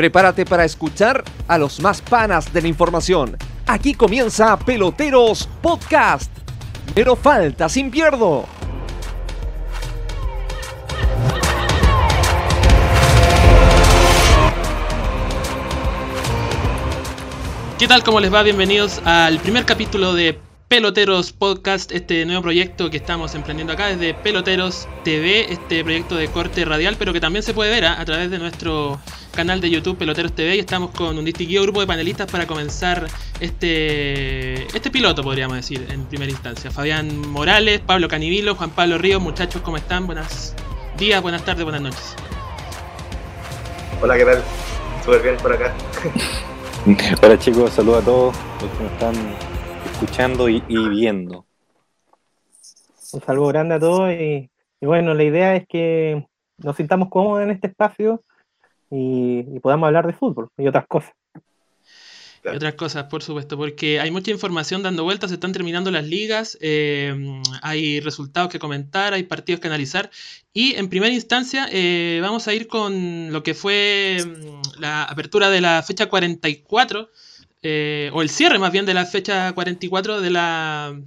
[0.00, 3.36] Prepárate para escuchar a los más panas de la información.
[3.66, 6.32] Aquí comienza Peloteros Podcast.
[6.94, 8.46] Pero falta sin pierdo.
[17.78, 18.02] ¿Qué tal?
[18.02, 18.42] ¿Cómo les va?
[18.42, 20.38] Bienvenidos al primer capítulo de
[20.70, 26.28] Peloteros Podcast, este nuevo proyecto que estamos emprendiendo acá desde Peloteros TV, este proyecto de
[26.28, 28.00] corte radial, pero que también se puede ver ¿ah?
[28.00, 31.80] a, través de nuestro canal de YouTube Peloteros TV y estamos con un distinguido grupo
[31.80, 33.06] de panelistas para comenzar
[33.40, 36.70] este, este piloto, podríamos decir, en primera instancia.
[36.70, 40.06] Fabián Morales, Pablo Canivilo, Juan Pablo Ríos, muchachos, ¿cómo están?
[40.06, 40.54] Buenos
[40.98, 42.16] días, buenas tardes, buenas noches.
[44.02, 44.42] Hola, ¿qué tal?
[45.04, 45.74] Súper bien por acá.
[47.22, 49.14] Hola chicos, saludos a todos los que nos están
[49.92, 51.44] escuchando y, viendo.
[53.12, 54.50] Un saludo grande a todos y,
[54.80, 56.26] bueno, la idea es que
[56.58, 58.22] nos sintamos cómodos en este espacio
[58.90, 61.12] y, podamos hablar de fútbol y otras cosas.
[62.42, 66.06] Y otras cosas, por supuesto, porque hay mucha información dando vueltas, se están terminando las
[66.06, 67.14] ligas, eh,
[67.60, 70.10] hay resultados que comentar, hay partidos que analizar.
[70.54, 75.50] Y en primera instancia eh, vamos a ir con lo que fue mm, la apertura
[75.50, 77.10] de la fecha 44,
[77.62, 80.98] eh, o el cierre más bien de la fecha 44 de la,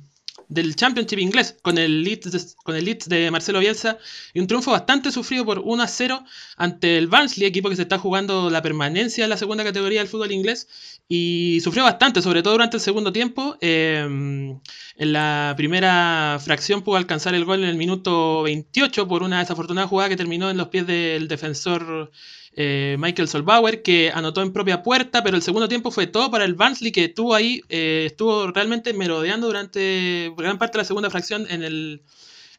[0.54, 3.98] del Championship inglés con el Leeds de, con el Leeds de Marcelo Bielsa
[4.34, 6.24] y un triunfo bastante sufrido por 1 a 0
[6.58, 10.08] ante el Barnsley, equipo que se está jugando la permanencia en la segunda categoría del
[10.08, 10.68] fútbol inglés
[11.08, 13.58] y sufrió bastante, sobre todo durante el segundo tiempo.
[13.62, 14.60] Em,
[14.96, 19.88] en la primera fracción pudo alcanzar el gol en el minuto 28 por una desafortunada
[19.88, 22.12] jugada que terminó en los pies del defensor
[22.56, 26.46] eh, Michael Solbauer, que anotó en propia puerta, pero el segundo tiempo fue todo para
[26.46, 31.10] el Barnsley, que estuvo ahí, eh, estuvo realmente merodeando durante gran parte de la segunda
[31.10, 32.04] fracción en el,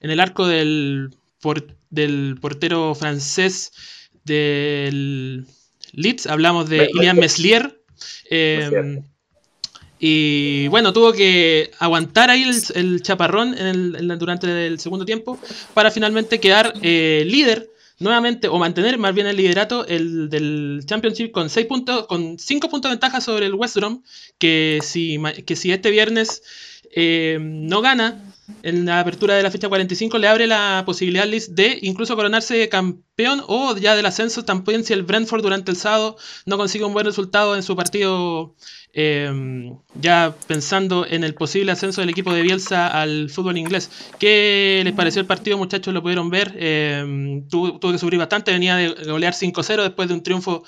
[0.01, 1.15] en el arco del,
[1.91, 3.73] del portero francés
[4.25, 5.47] del
[5.93, 6.27] Leeds.
[6.27, 7.81] Hablamos de Ilian Meslier.
[8.31, 9.01] Eh,
[10.01, 12.45] y bueno, tuvo que aguantar ahí
[12.75, 13.55] el, chaparrón
[14.19, 15.39] durante el segundo tiempo
[15.73, 21.51] para finalmente quedar líder nuevamente, o mantener más bien el liderato el del Championship con
[21.51, 24.03] seis puntos, con 5 puntos de ventaja sobre el West Brom,
[24.39, 26.43] que si, que si este viernes
[26.91, 31.79] eh, no gana en la apertura de la fecha 45 le abre la posibilidad de
[31.83, 36.17] incluso coronarse campeón o ya del ascenso también si el Brentford durante el sábado
[36.47, 38.55] no consigue un buen resultado en su partido
[38.97, 43.91] Em, ya pensando en el posible ascenso del equipo de Bielsa al fútbol inglés.
[44.21, 45.93] ¿Qué les pareció el partido, muchachos?
[45.93, 46.55] ¿Lo pudieron ver?
[46.57, 50.63] Eh, tuvo, que sufrir bastante, venía de golear 5-0 después de un triunfo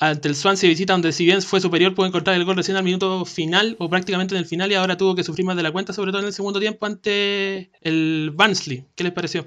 [0.00, 2.84] ante el Swansea visita, donde si bien fue superior, pudo encontrar el gol recién al
[2.84, 5.72] minuto final, o prácticamente en el final, y ahora tuvo que sufrir más de la
[5.72, 8.86] cuenta, sobre todo en el segundo tiempo ante el Barnsley.
[8.96, 9.46] ¿Qué les pareció?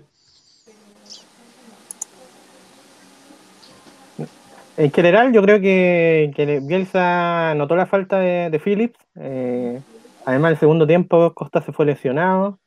[4.77, 8.99] En general, yo creo que, que Bielsa notó la falta de, Phillips.
[9.15, 9.81] Eh,
[10.25, 12.59] además, el segundo tiempo Costa se fue lesionado.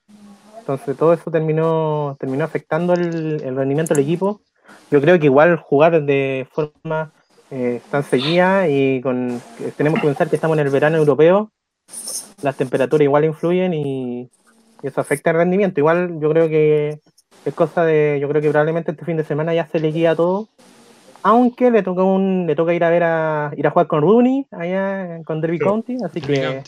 [0.59, 4.41] Entonces, todo eso terminó, terminó afectando el, rendimiento del equipo.
[4.91, 7.13] Yo creo que igual jugar de forma
[7.51, 9.41] eh, tan seguida y con
[9.77, 11.51] tenemos que pensar que estamos en el verano europeo,
[12.43, 14.31] las temperaturas igual influyen y,
[14.83, 15.81] eso afecta el rendimiento.
[15.81, 17.01] Igual yo creo que
[17.45, 20.15] es cosa de, yo creo que probablemente este fin de semana ya se le guía
[20.15, 20.49] todo
[21.23, 24.47] aunque le toca un le toca ir a ver a ir a jugar con Rooney
[24.53, 26.63] allá con Derby County, así que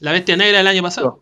[0.00, 1.20] la bestia negra del año pasado.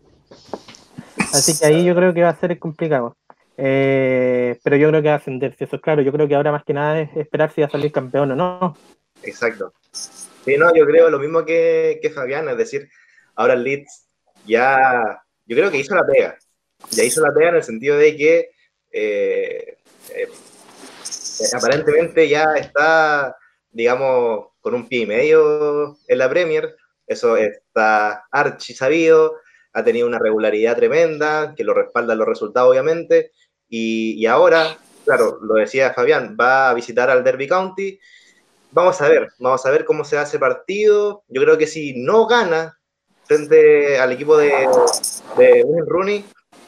[1.33, 3.17] Así que ahí yo creo que va a ser complicado.
[3.57, 6.01] Eh, pero yo creo que va a ascenderse, eso es claro.
[6.01, 8.35] Yo creo que ahora más que nada es esperar si va a salir campeón o
[8.35, 8.77] no.
[9.29, 9.73] Exacto.
[9.91, 12.89] Sí, no, yo creo lo mismo que, que Fabián, es decir,
[13.35, 14.07] ahora el Leeds
[14.45, 16.37] ya, yo creo que hizo la pega.
[16.91, 18.51] Ya hizo la pega en el sentido de que
[18.91, 19.77] eh,
[20.11, 20.27] eh,
[21.53, 23.35] aparentemente ya está,
[23.71, 26.75] digamos, con un pie y medio en la Premier.
[27.05, 29.35] Eso está archi sabido.
[29.73, 33.31] Ha tenido una regularidad tremenda, que lo respaldan los resultados, obviamente.
[33.69, 37.99] Y, ahora, claro, lo decía Fabián, va a visitar al Derby County.
[38.71, 41.23] Vamos a ver, vamos a ver cómo se hace partido.
[41.29, 42.77] Yo creo que si no gana
[43.25, 44.51] frente al equipo de,
[45.37, 46.25] de Rooney,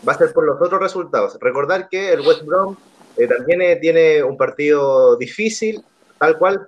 [0.08, 1.38] va a ser por los otros resultados.
[1.40, 2.76] Recordar que el West Brom
[3.18, 5.84] eh, también eh, tiene un partido difícil,
[6.20, 6.68] tal cual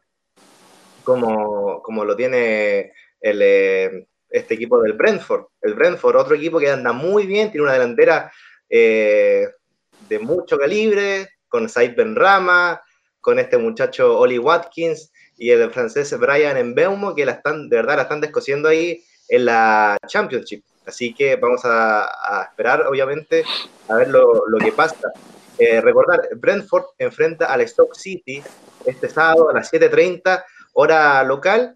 [1.04, 5.46] como, como lo tiene el, eh, este equipo del Brentford.
[5.62, 8.32] El Brentford, otro equipo que anda muy bien, tiene una delantera
[8.70, 12.82] de mucho calibre, con Said Benrama,
[13.20, 15.11] con este muchacho Oli Watkins
[15.42, 19.46] y el francés Brian Mbeumo, que la están, de verdad la están descosiendo ahí en
[19.46, 20.64] la Championship.
[20.86, 23.44] Así que vamos a, esperar, obviamente,
[23.88, 25.12] a ver lo, lo que pasa.
[25.58, 28.44] Eh, recordar, Brentford enfrenta al Stoke City
[28.86, 30.44] este sábado a las 7.30,
[30.74, 31.76] hora local,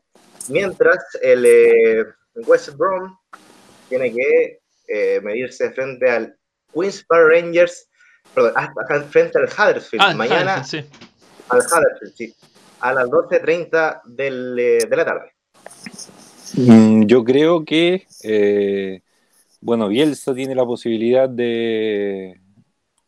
[0.49, 2.05] mientras el eh,
[2.45, 3.17] West Brom
[3.89, 6.37] tiene que eh, medirse frente al
[6.71, 7.89] Queens Park Rangers,
[8.35, 8.53] perdón,
[9.09, 10.87] frente al Huddersfield, Ah, mañana sí.
[11.49, 12.35] al Huddersfield, sí,
[12.85, 15.31] a las 12.30 del, eh, de la tarde.
[16.53, 19.01] Mm, Yo creo que, eh,
[19.61, 22.39] bueno, Bielsa tiene la posibilidad de,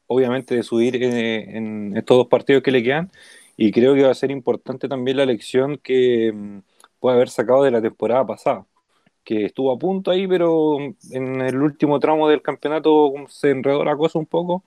[0.07, 1.13] obviamente, de subir en,
[1.57, 3.11] en estos dos partidos que le quedan,
[3.55, 6.59] y creo que va a ser importante también la lección que mm,
[6.99, 8.65] puede haber sacado de la temporada pasada,
[9.23, 10.77] que estuvo a punto ahí, pero
[11.11, 14.63] en el último tramo del campeonato se enredó la cosa un poco,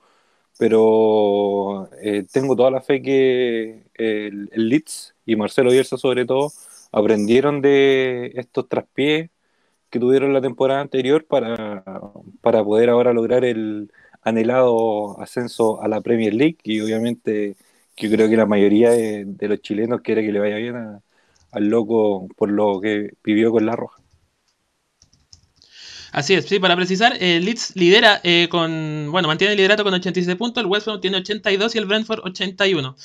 [0.60, 6.52] pero eh, tengo toda la fe que el, el Leeds y Marcelo Bielsa sobre todo
[6.92, 9.30] aprendieron de estos traspiés
[9.90, 11.82] que tuvieron la temporada anterior para,
[12.42, 13.92] para poder ahora lograr el
[14.22, 17.56] anhelado ascenso a la Premier League y obviamente
[17.96, 21.02] yo creo que la mayoría de, de los chilenos quiere que le vaya bien a-
[21.52, 24.00] al loco por lo que vivió con la Roja.
[26.12, 29.94] Así es, sí, para precisar, el Leeds lidera eh, con, bueno, mantiene el liderato con
[29.94, 32.96] 86 puntos, el West Brom tiene 82 y el Brentford 81.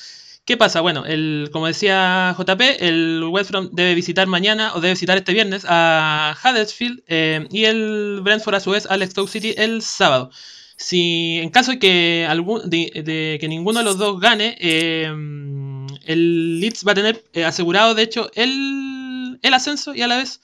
[0.45, 0.81] ¿Qué pasa?
[0.81, 5.33] Bueno, el, como decía JP, el West Brom debe visitar mañana o debe visitar este
[5.33, 10.29] viernes a Huddersfield eh, y el Brentford a su vez al Stoke City el sábado.
[10.77, 15.05] Si en caso de que, algún, de, de que ninguno de los dos gane, eh,
[16.05, 20.17] el Leeds va a tener eh, asegurado de hecho el, el ascenso y a la
[20.17, 20.41] vez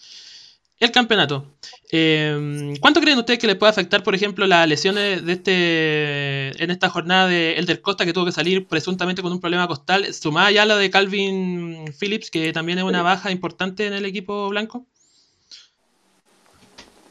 [0.81, 1.45] el campeonato.
[1.91, 6.71] Eh, ¿Cuánto creen ustedes que le puede afectar, por ejemplo, las lesiones de este en
[6.71, 10.49] esta jornada de Elder Costa que tuvo que salir presuntamente con un problema costal, sumada
[10.49, 14.49] ya a la de Calvin Phillips, que también es una baja importante en el equipo
[14.49, 14.87] blanco?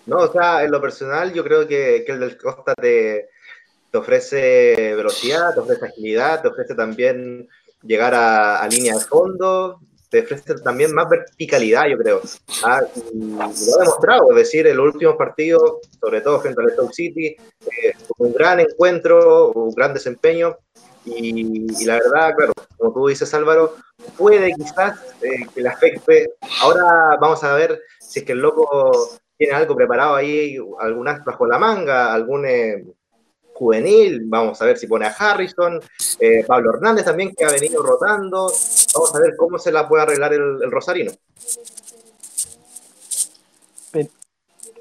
[0.06, 3.28] No, o sea, en lo personal yo creo que, que el del Costa te,
[3.92, 7.48] te ofrece velocidad, te ofrece agilidad, te ofrece también
[7.82, 12.20] llegar a, a línea de fondo, te ofrece también más verticalidad, yo creo.
[12.64, 12.82] Ah,
[13.14, 13.48] lo ha
[13.78, 18.32] demostrado, es decir, en los últimos partidos, sobre todo frente al Stoke City, eh, un
[18.32, 20.56] gran encuentro, un gran desempeño,
[21.04, 23.76] y, y la verdad, claro, como tú dices Álvaro,
[24.16, 26.34] puede quizás eh, que le afecte.
[26.62, 31.24] Ahora vamos a ver si es que el loco tiene algo preparado ahí, algún as
[31.24, 32.84] bajo la manga, algún eh,
[33.54, 35.80] juvenil, vamos a ver si pone a Harrison,
[36.18, 38.50] eh, Pablo Hernández también que ha venido rotando,
[38.94, 41.12] vamos a ver cómo se la puede arreglar el, el Rosarino.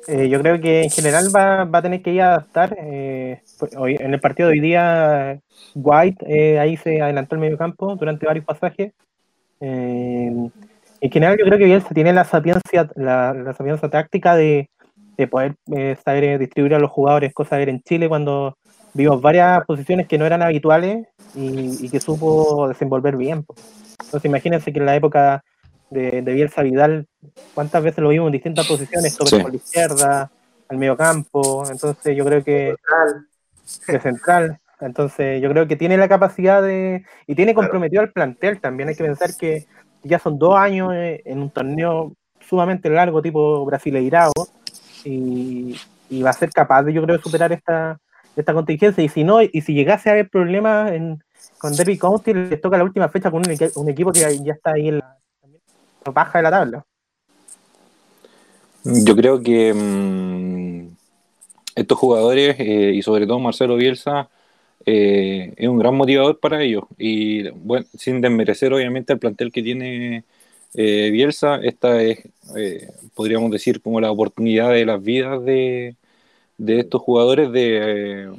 [0.07, 2.75] Eh, yo creo que en general va, va a tener que ir a adaptar.
[2.79, 3.41] eh,
[3.77, 5.39] hoy, en el partido de hoy día,
[5.75, 8.93] White eh, ahí se adelantó el medio campo durante varios pasajes.
[9.61, 10.49] Eh,
[11.01, 14.69] en general, yo creo que Bielsa tiene la sapiencia, la, la táctica de,
[15.17, 18.57] de poder eh, saber eh, distribuir a los jugadores, cosa de ver en Chile cuando
[18.93, 23.45] vimos varias posiciones que no eran habituales y, que supo desenvolver bien.
[23.99, 25.43] Entonces, imagínense que en la época
[25.89, 27.07] de, de Bielsa Vidal,
[27.53, 29.39] cuántas veces lo vimos en distintas posiciones, sobre Sí.
[29.41, 30.31] por la izquierda,
[30.67, 32.75] al medio campo, entonces yo creo que
[33.87, 38.59] de central, entonces yo creo que tiene la capacidad de, y tiene comprometido al plantel
[38.61, 39.65] también, hay que pensar que
[40.03, 44.31] ya son dos años eh, en un torneo sumamente largo, tipo Brasileirao,
[45.03, 45.75] y,
[46.09, 47.99] y va a ser capaz de, yo creo, de superar esta,
[48.35, 51.23] esta contingencia, y si no, y si llegase a haber problemas en,
[51.59, 54.53] con Derby County, les toca la última fecha con un, equi- un equipo que ya
[54.53, 55.17] está ahí en la
[56.13, 56.85] baja de la tabla.
[58.83, 60.87] Yo creo que mm,
[61.75, 64.29] estos jugadores, eh, y sobre todo Marcelo Bielsa,
[64.85, 66.85] eh, es un gran motivador para ellos.
[66.97, 70.23] Y bueno, sin desmerecer obviamente el plantel que tiene
[70.73, 72.19] eh, Bielsa, esta es,
[73.13, 75.95] podríamos decir, como la oportunidad de las vidas de,
[76.57, 78.29] de estos jugadores de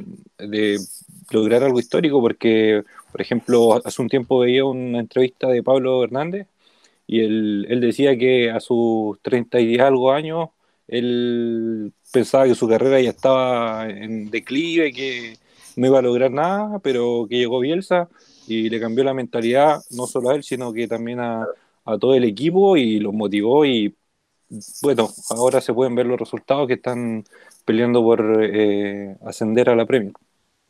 [1.31, 2.83] lograr algo histórico, porque,
[3.13, 6.47] por ejemplo, hace un tiempo veía una entrevista de Pablo Hernández
[7.07, 10.51] y él, decía que a sus 30 y algo años
[10.89, 15.39] él pensaba que su carrera ya estaba en declive, que
[15.77, 18.09] no iba a lograr nada, pero que llegó Bielsa
[18.47, 21.47] y le cambió la mentalidad no solo a él, sino que también a,
[21.85, 23.95] a todo el equipo y los motivó y
[24.83, 27.25] bueno, ahora se pueden ver los resultados que están
[27.65, 30.13] peleando por eh, ascender a la Premier.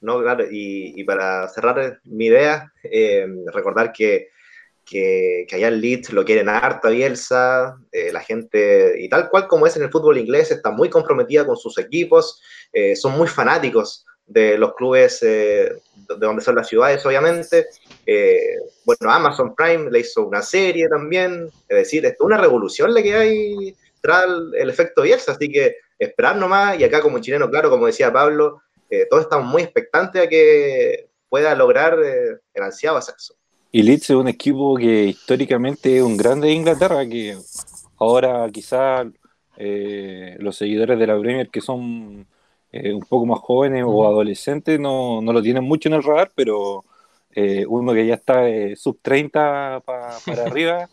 [0.00, 4.28] No, claro, y, para cerrar mi idea, eh, recordar que,
[4.84, 9.46] que, que allá en Leeds lo quieren harta Bielsa, eh, la gente, y tal cual
[9.46, 12.40] como es en el fútbol inglés, está muy comprometida con sus equipos,
[12.72, 15.82] eh, son muy fanáticos de los clubes de
[16.18, 17.66] donde son las ciudades, obviamente.
[18.84, 23.14] Bueno, Amazon Prime le hizo una serie también, es decir, es una revolución la que
[23.14, 27.70] hay tras el, el efecto Bielsa, así que esperar nomás, y acá como chileno, claro,
[27.70, 32.96] como decía Pablo, eh, todos estamos muy expectantes a que pueda lograr eh, el ansiado
[32.96, 33.34] ascenso.
[33.72, 37.36] Y Leeds es un equipo que históricamente es un grande de Inglaterra, que
[37.98, 39.06] ahora quizás
[39.56, 42.26] eh, los seguidores de la Premier que son
[42.72, 46.32] eh, un poco más jóvenes o adolescentes no, no, lo tienen mucho en el radar,
[46.34, 46.84] pero
[47.32, 48.44] eh, uno que ya está
[48.74, 50.16] sub 30 para
[50.46, 50.88] arriba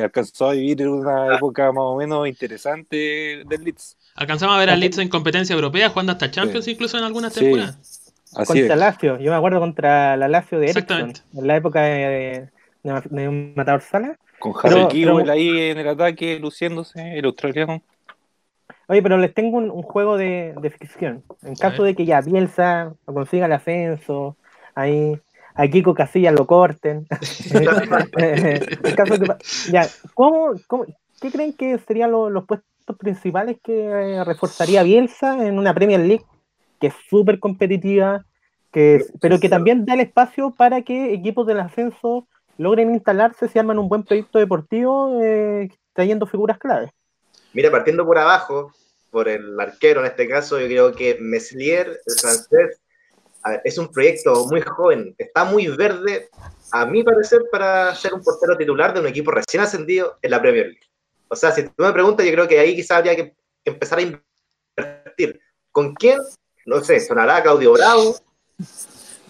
[0.00, 3.98] alcanzó a vivir una época más o menos interesante del Leeds.
[4.16, 8.12] Alcanzamos a ver a Leeds en competencia europea, jugando hasta Champions incluso en algunas temporadas.
[8.36, 12.48] Así contra Lazio, yo me acuerdo contra la Lazio de Ericsson, en la época de,
[12.82, 14.16] de, Matador Sala.
[14.38, 17.82] Con Harry Kewell ahí en el ataque, luciéndose, el australiano.
[18.86, 21.24] Oye, pero les tengo un, juego de, de, ficción.
[21.42, 24.36] En caso de que ya Bielsa consiga el ascenso,
[24.76, 25.18] ahí
[25.54, 27.06] a Kiko Casillas lo corten.
[27.50, 29.34] en caso de,
[29.70, 30.54] ya, ¿cómo,
[31.20, 36.24] qué creen que serían los puestos principales que eh, reforzaría Bielsa en una Premier League
[36.80, 38.24] que es súper competitiva,
[38.72, 42.26] que, pero que también da el espacio para que equipos del ascenso
[42.58, 46.90] logren instalarse si arman un buen proyecto deportivo eh, trayendo figuras claves.
[47.52, 48.72] Mira, partiendo por abajo,
[49.10, 52.80] por el arquero en este caso, yo creo que Meslier, el francés,
[53.62, 56.28] es un proyecto muy joven, está muy verde,
[56.72, 60.40] a mi parecer, para ser un portero titular de un equipo recién ascendido en la
[60.40, 60.83] Premier League.
[61.28, 64.02] O sea, si tú me preguntas, yo creo que ahí quizás habría que empezar a
[64.02, 65.40] invertir.
[65.72, 66.18] ¿Con quién?
[66.66, 68.16] no sé, sonará Claudio Bravo.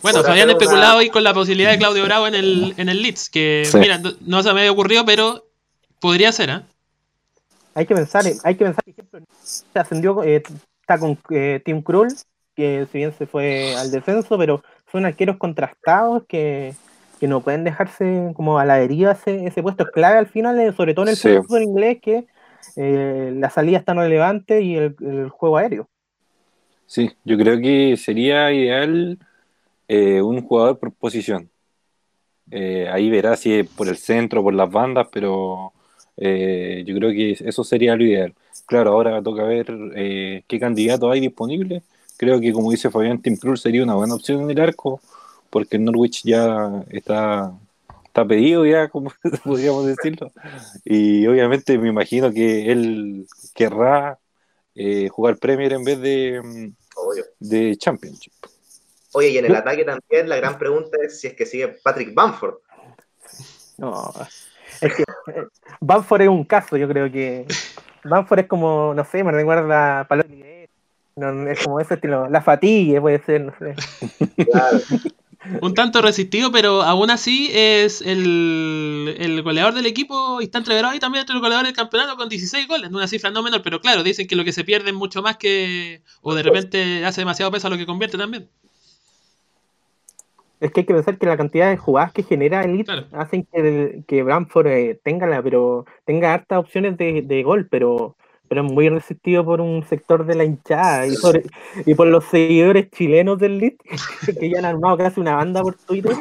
[0.03, 3.03] Bueno, se habían especulado ahí con la posibilidad de Claudio Bravo en el, en el
[3.03, 5.47] Leeds, que mira, no se me había ocurrido, pero
[6.01, 6.61] podría ser, ¿eh?
[7.75, 10.43] Hay que pensar, hay que pensar, por ejemplo, se ascendió, eh,
[10.81, 12.09] está con eh, Tim Krul,
[12.55, 16.75] que si bien se fue al descenso, pero son arqueros contrastados que,
[17.25, 19.85] que no pueden dejarse como a la deriva ese, ese puesto.
[19.85, 22.27] Es clave al final, eh, sobre todo en el fútbol inglés, que
[22.77, 25.89] la salida está no relevante y el juego aéreo.
[26.87, 29.19] Sí, yo creo que sería ideal
[29.89, 31.49] eh, un jugador por posición.
[32.51, 35.73] Eh, ahí verá si es por el centro, por las bandas, pero
[36.19, 38.35] eh, yo creo que eso sería lo ideal.
[38.67, 39.67] Claro, ahora toca ver
[40.47, 41.83] qué candidato hay disponible.
[42.17, 45.01] Creo que, como dice Fabián, Tim sería una buena opción en el arco,
[45.55, 47.53] porque Norwich ya está,
[48.07, 49.13] está pedido, ya, como
[49.45, 50.33] podríamos decirlo.
[50.85, 54.19] Y obviamente me imagino que él querrá
[54.75, 56.73] eh, jugar Premier en vez de,
[57.39, 58.33] de Championship.
[59.13, 62.13] Oye, y en el ataque también la gran pregunta es si es que sigue Patrick
[62.13, 62.57] Bamford.
[63.79, 64.13] No,
[64.81, 65.47] es que eh,
[65.79, 67.47] Bamford es un caso, yo creo que
[68.03, 70.25] Bamford es como, no sé, me recuerda a Palo
[71.17, 73.77] no, es como ese estilo, la fatigue puede ser, no sé.
[74.51, 74.79] Claro.
[75.61, 80.93] Un tanto resistido, pero aún así es el, el goleador del equipo y está entreverado
[80.93, 83.81] ahí también entre el goleador del campeonato con 16 goles, una cifra no menor, pero
[83.81, 86.03] claro, dicen que lo que se pierde es mucho más que.
[86.23, 88.49] o de repente hace demasiado peso a lo que convierte también.
[90.61, 94.03] Es que hay que pensar que la cantidad de jugadas que genera Elite hacen que,
[94.07, 98.17] que Bramford eh, tenga la, pero tenga hartas opciones de, de gol, pero
[98.49, 101.43] pero es muy resistido por un sector de la hinchada y por,
[101.87, 103.81] y por los seguidores chilenos del Lit,
[104.41, 106.13] que ya han armado casi una banda por Twitter.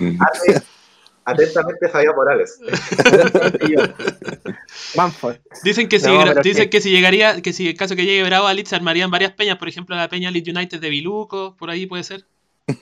[1.26, 2.60] Atentamente Javier Morales.
[5.64, 6.10] Dicen que si,
[6.44, 6.82] dicen que...
[6.82, 9.58] si llegaría, que si en caso que llegue Bravo a Leeds se armarían varias peñas,
[9.58, 12.26] por ejemplo la peña Leeds United de Biluco, por ahí puede ser.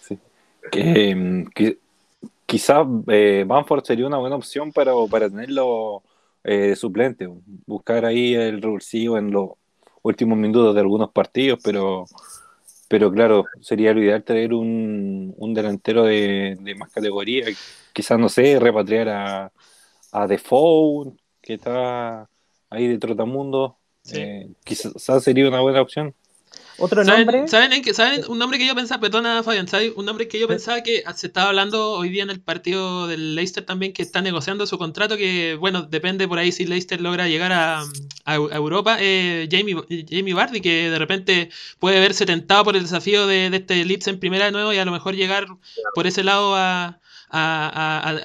[0.00, 0.18] sí.
[0.70, 1.76] que,
[2.46, 6.02] quizás eh, Banford sería una buena opción para, para tenerlo
[6.46, 7.28] eh, suplente,
[7.66, 9.50] buscar ahí el revulsivo en los
[10.02, 12.06] últimos minutos de algunos partidos, pero,
[12.88, 17.46] pero claro, sería lo ideal tener un, delantero de, más categoría,
[17.92, 19.52] quizás, no sé, repatriar a,
[20.12, 22.28] a Defoe, que está
[22.70, 23.78] ahí de Trotamundo,
[24.12, 26.14] eh, quizás sería una buena opción.
[26.78, 27.48] Otro nombre.
[27.48, 29.00] ¿Saben, ¿saben, un nombre que yo pensaba?
[29.00, 29.66] Perdona, Fabián.
[29.66, 33.06] ¿saben un nombre que yo pensaba que se estaba hablando hoy día en el partido
[33.06, 35.16] del Leicester también, que está negociando su contrato?
[35.16, 37.82] Que, bueno, depende por ahí si Leicester logra llegar a,
[38.26, 38.98] Europa.
[39.00, 39.76] Eh, Jamie,
[40.08, 44.20] Jamie Vardy, que de repente puede verse tentado por el desafío de, este Leeds en
[44.20, 45.46] primera de nuevo y a lo mejor llegar
[45.94, 46.98] por ese lado a,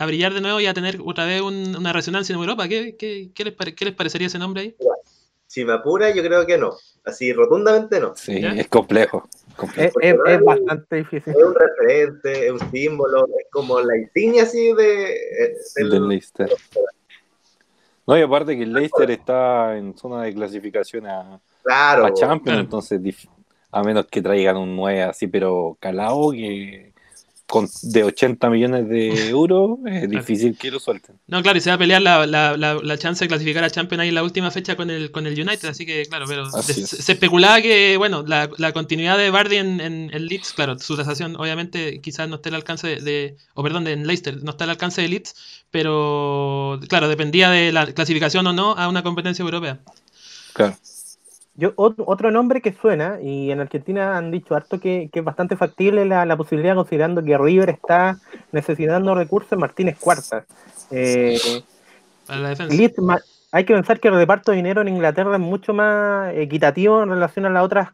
[0.06, 2.68] brillar de nuevo y a tener otra vez una resonancia en Europa.
[2.68, 4.76] ¿Qué, qué, qué, les, ¿Qué les parecería ese nombre ahí?
[5.52, 6.78] Si me apura, yo creo que no.
[7.04, 8.16] Así, rotundamente no.
[8.16, 9.28] Sí, es complejo.
[9.76, 9.94] Es,
[10.46, 11.34] bastante difícil.
[11.38, 16.50] Es un referente, es un símbolo, es como la insignia así de, eh, del, Leicester.
[18.08, 23.02] No, y aparte que el Leicester está en zona de clasificación a, a Champions, entonces
[23.72, 26.91] a menos que traigan un 9 así, pero calado, que
[27.52, 31.20] con, de 80 millones de euros, es difícil que lo suelten.
[31.28, 34.04] No, claro, y se va a pelear la, la, la, chance de clasificar a Champions
[34.04, 37.12] ahí en la última fecha con el, con el United, así que claro, pero se,
[37.12, 42.30] especulaba que, bueno, la, continuidad de Bardi en, en, Leeds, claro, su cesación obviamente quizás
[42.30, 45.10] no esté al alcance de, o perdón, de en Leicester, no está al alcance de
[45.10, 45.36] Leeds,
[45.72, 49.80] pero claro, dependía de la clasificación o no a una competencia europea.
[50.54, 50.78] Claro.
[51.62, 56.06] Yo, otro nombre que suena, y en Argentina han dicho harto que, es bastante factible
[56.06, 58.18] la, posibilidad, considerando que River está
[58.52, 60.44] necesitando recursos, Martínez Cuarta.
[60.90, 61.38] Eh,
[62.26, 63.22] Para la defensa.
[63.52, 67.10] hay que pensar que el reparto de dinero en Inglaterra es mucho más equitativo en
[67.10, 67.90] relación a las otras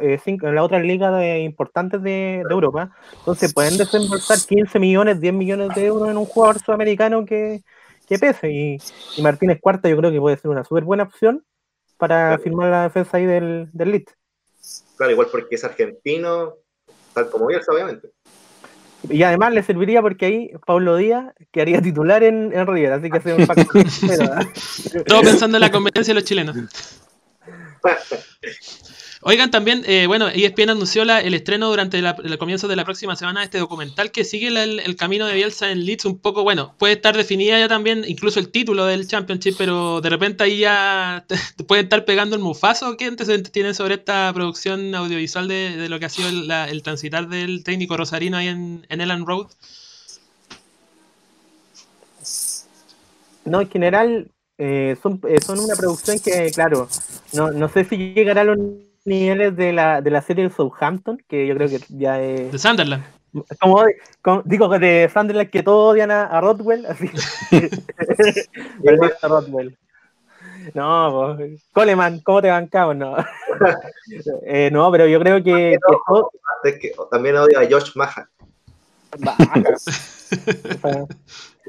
[0.00, 2.90] eh, en las otras ligas importantes de, Europa.
[3.18, 7.60] Entonces pueden desembolsar 15 millones, 10 millones de euros en un jugador sudamericano que,
[8.08, 8.50] que pese.
[8.50, 8.78] Y,
[9.18, 11.44] y Martínez Cuarta yo creo que puede ser una súper buena opción
[12.00, 14.10] para firmar la defensa ahí del, del Lit.
[14.96, 16.54] Claro, igual porque es argentino,
[17.14, 18.10] tal como Bielsa, obviamente.
[19.08, 23.18] Y además le serviría porque ahí Pablo Díaz quedaría titular en, en River, así que
[23.18, 23.84] hace un factor.
[25.06, 26.56] Todo pensando en la competencia de los chilenos.
[29.22, 33.16] Oigan, también, eh, bueno, ESPN anunció la, el estreno durante el comienzo de la próxima
[33.16, 36.74] semana de este documental que sigue el, camino de Bielsa en Leeds un poco, bueno,
[36.78, 41.26] puede estar definida ya también, incluso el título del Championship, pero de repente ahí ya
[41.56, 42.96] te, pueden estar pegando el mufazo.
[42.96, 47.62] ¿Qué antecedentes tienen sobre esta producción audiovisual de, lo que ha sido el, transitar del
[47.62, 49.48] técnico rosarino ahí en, en Ellen Road?
[53.44, 56.88] No, en general eh, son, eh, son una producción que, claro,
[57.34, 58.58] no, no sé si llegará a los
[59.04, 62.52] niveles de la, de la serie de Southampton, que yo creo que ya es.
[62.52, 63.04] De Sunderland.
[63.60, 67.10] Como, digo de Sunderland que todos odian a, a Rodwell, así.
[69.22, 69.76] a Rodwell.
[70.74, 72.96] No, pues, Coleman, ¿cómo te bancamos?
[72.96, 73.16] No.
[74.46, 75.78] eh, no, pero yo creo que.
[76.80, 78.28] que, también odio a Josh Maha.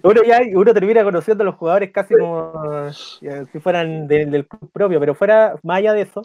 [0.04, 5.00] uno ya uno termina conociendo a los jugadores casi como si fueran del club propio,
[5.00, 6.22] pero fuera más allá de eso,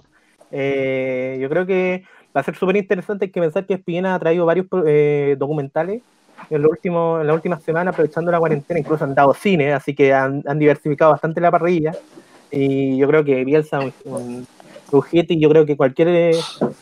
[0.51, 3.31] eh, yo creo que va a ser súper interesante.
[3.31, 6.03] Que pensar que Espina ha traído varios eh, documentales
[6.51, 8.81] en, lo último, en las últimas semanas, aprovechando la cuarentena.
[8.81, 11.93] Incluso han dado cine, así que han, diversificado bastante la parrilla.
[12.51, 14.47] Y yo creo que Bielsa, un, un
[15.11, 16.31] y yo creo que cualquier eh,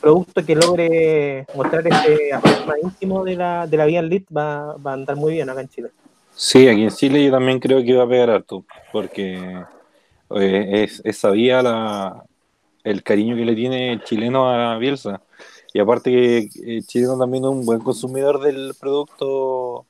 [0.00, 4.26] producto que logre mostrar este aspecto más íntimo de la, de la vida en Lit
[4.28, 5.88] va, va a andar muy bien acá en Chile.
[6.34, 9.62] Sí, aquí en Chile yo también creo que va a pegar harto, porque
[10.30, 12.24] es, es sabía la,
[12.84, 15.22] el cariño que le tiene el chileno a Bielsa.
[15.72, 19.86] Y aparte que el eh, chileno también es un buen consumidor del producto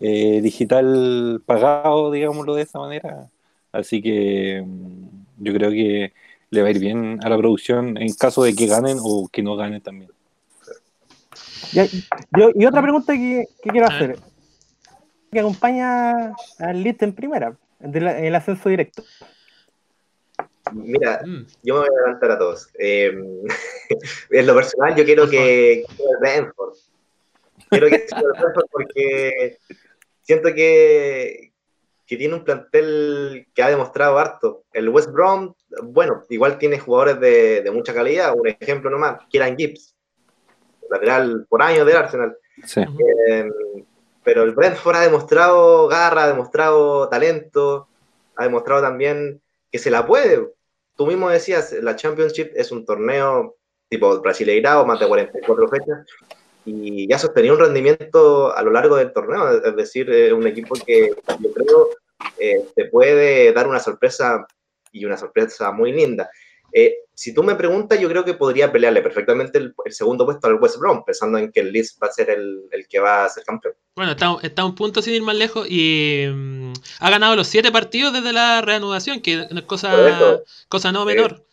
[0.00, 3.28] eh, digital pagado, digámoslo de esa manera.
[3.72, 6.14] Así que mm, yo creo que
[6.50, 9.42] le va a ir bien a la producción en caso de que ganen o que
[9.42, 10.10] no ganen también.
[11.72, 14.18] Y, otra pregunta que, quiero hacer.
[15.30, 19.02] ¿Qué acompaña al List en primera, en el ascenso directo?
[20.72, 21.46] Mira, mm.
[21.62, 22.68] yo me voy a adelantar a todos.
[22.78, 23.12] Eh,
[24.30, 26.04] en lo personal, yo quiero que, que
[27.68, 29.58] Quiero que sea Brentford porque
[30.22, 31.52] siento que,
[32.06, 34.64] que tiene un plantel que ha demostrado harto.
[34.72, 38.34] El West Brom, bueno, igual tiene jugadores de, de mucha calidad.
[38.36, 39.96] Un ejemplo nomás, Kieran Gibbs,
[40.90, 42.36] lateral por años del Arsenal.
[42.76, 43.50] Eh,
[44.22, 47.88] pero el Brentford ha demostrado garra, ha demostrado talento,
[48.36, 50.55] ha demostrado también que se la puede
[50.96, 53.56] tú mismo decías, la Championship es un torneo
[53.88, 56.06] tipo Brasileirao, más de 44 fechas,
[56.64, 61.14] y ya sostenía un rendimiento a lo largo del torneo, es decir, un equipo que
[61.40, 61.88] yo creo
[62.38, 64.46] eh, te puede dar una sorpresa
[64.90, 66.28] y una sorpresa muy linda.
[66.72, 70.60] Eh, si tú me preguntas, yo creo que podría pelearle perfectamente el, segundo puesto al
[70.60, 73.42] West Brom, pensando en que el Leeds va a ser el, que va a ser
[73.42, 73.72] campeón.
[73.94, 77.72] Bueno, está, está, un punto sin ir más lejos y mm, ha ganado los siete
[77.72, 81.46] partidos desde la reanudación, que es cosa, cosa no menor.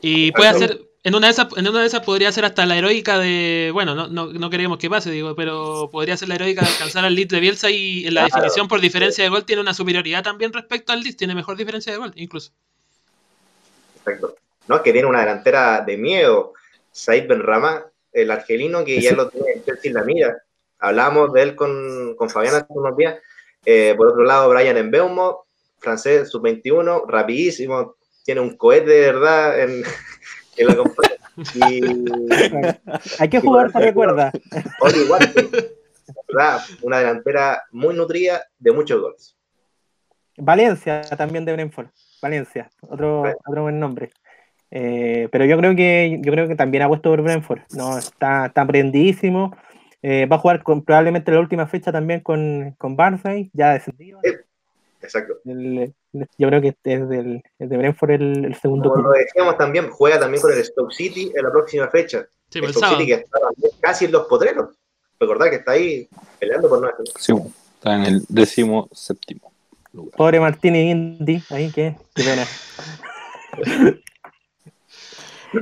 [0.00, 2.78] Y puede hacer, en una, de esas, en una de esas podría ser hasta la
[2.78, 6.62] heroica de, bueno, no, no, no queremos que pase, digo, pero podría ser la heroica
[6.62, 9.60] de alcanzar al Leeds de Bielsa y en la definición por diferencia de gol tiene
[9.60, 12.52] una superioridad también respecto al Leeds, tiene mejor diferencia de gol incluso.
[14.68, 14.82] ¿No?
[14.82, 16.52] Que tiene una delantera de miedo.
[16.90, 20.42] Said Benrama, el argelino que ya lo tiene en Chelsea la mira.
[20.78, 23.16] Hablamos de él con, con Fabián hace unos días.
[23.66, 25.46] Eh, por otro lado, Brian Embeumo,
[25.78, 29.82] francés sub-21, rapidísimo, tiene un cohete de verdad en,
[30.58, 31.18] la compañía.
[33.18, 34.32] Hay que jugar, se recuerda.
[36.82, 39.36] una delantera muy nutrida de muchos goles.
[40.36, 41.88] Valencia también de Brentford.
[42.24, 44.10] Valencia, otro, otro buen nombre.
[44.70, 47.60] Eh, pero yo creo que yo creo que también ha puesto por Brentford.
[47.76, 49.54] No, está, está aprendidísimo.
[50.02, 54.20] Eh, va a jugar con, probablemente la última fecha también con, con Barnsley, ya descendido.
[55.02, 55.34] Exacto.
[55.44, 55.92] El-
[56.38, 59.12] yo creo que es del, es de Brentford el, el segundo Como club.
[59.12, 62.26] lo decíamos también, juega también con el Stoke City en la próxima fecha.
[62.48, 62.98] Sí, pues el Stoke sábado.
[63.00, 64.68] City que está también casi en los potreros.
[65.20, 66.08] Recordad que está ahí
[66.38, 66.88] peleando por no.
[67.18, 67.32] Sí,
[67.74, 69.52] está en el décimo séptimo
[69.94, 70.16] lugar.
[70.16, 72.46] Pobre Martín y Indy, ahí que, qué pena.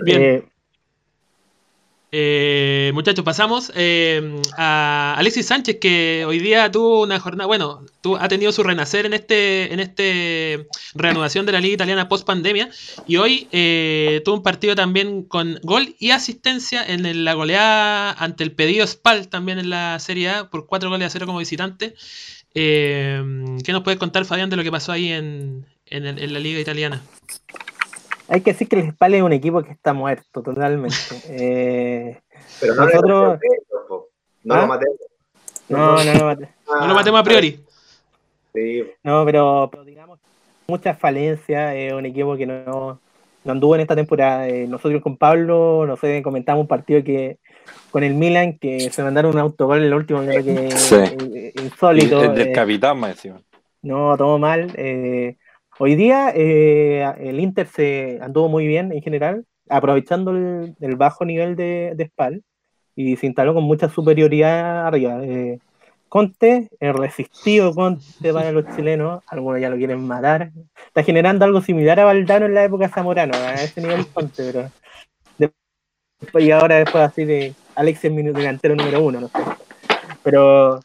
[0.04, 0.22] Bien.
[0.22, 0.44] Eh,
[2.14, 8.16] Eh, muchachos, pasamos eh, a Alexis Sánchez, que hoy día tuvo una jornada, bueno, tu-
[8.18, 12.68] ha tenido su renacer en este, en este reanudación de la Liga Italiana post pandemia,
[13.06, 18.12] y hoy eh, tuvo un partido también con gol y asistencia en el- la goleada
[18.12, 21.38] ante el pedido Spal también en la Serie A por 4 goles a 0 como
[21.38, 21.94] visitante.
[22.54, 23.22] Eh,
[23.64, 26.38] ¿Qué nos puedes contar, Fabián, de lo que pasó ahí en, en el- en la
[26.38, 27.02] Liga Italiana?
[28.28, 30.96] hay que decir que el Spal es un equipo que está muerto totalmente.
[31.28, 32.20] Eh,
[32.60, 33.38] Pero no Nosotros-.
[34.44, 34.60] No ¿Ah?
[34.62, 34.96] lo matemos.
[35.68, 36.34] no, no, no,
[36.80, 37.60] No lo matemos a priori.
[38.54, 40.18] Sí, no, pero, pero digamos,
[40.66, 43.00] muchas falencias, es un equipo que no,
[43.44, 44.48] no anduvo en esta temporada.
[44.48, 47.38] Eh, nosotros con Pablo, no sé, comentamos un partido que
[47.90, 50.96] con el Milan que se mandaron un autogol en el último, creo que Sí.
[51.34, 52.22] eh, insólito.
[52.22, 53.40] el del eh, capitán, más encima.
[53.82, 54.72] No, todo mal.
[55.78, 61.56] Hoy día el Inter se anduvo muy bien en general, aprovechando el, el bajo nivel
[61.56, 62.42] de, de Spal
[62.94, 65.18] y se instaló con mucha superioridad arriba.
[65.24, 65.58] Eh,
[66.12, 70.50] Conte, el resistido Conte para los chilenos, algunos ya lo quieren matar.
[70.86, 74.70] Está generando algo similar a Valdano en la época Zamorano, a ese nivel Conte, pero
[76.20, 79.38] después, y ahora después así de Alexis delantero número uno, no sé.
[80.22, 80.80] Pero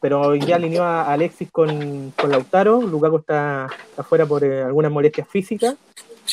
[0.00, 4.90] pero ya alineó a Alexis con, con Lautaro, Lukaku está, está fuera por eh, algunas
[4.90, 5.76] molestias físicas,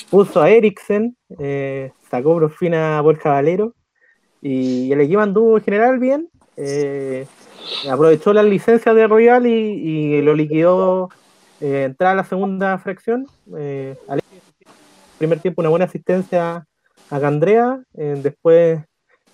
[0.10, 3.74] puso a Eriksen, eh, sacó por a Borja Valero,
[4.42, 7.28] y el equipo anduvo en general bien, eh,
[7.90, 11.10] aprovechó las licencias de Royal y, lo liquidó
[11.62, 14.42] eh, entrada a la segunda fracción, eh, Alexis,
[15.18, 16.66] primer tiempo una buena asistencia
[17.10, 18.80] a Candrea, eh, después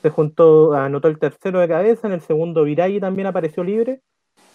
[0.02, 4.02] se juntó, anotó el tercero de cabeza, en el segundo Viraghi también apareció libre,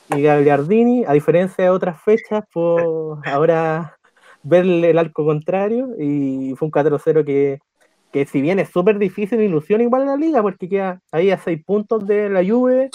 [0.09, 2.83] y Gagliardini, a diferencia de otras fechas, fue
[3.25, 3.97] ahora
[4.43, 7.61] verle el arco contrario, y fue un 4-0 que,
[8.13, 11.63] que si bien es súper difícil, ilusiona igual la liga, porque queda ahí a seis
[11.65, 12.91] puntos de la Juve,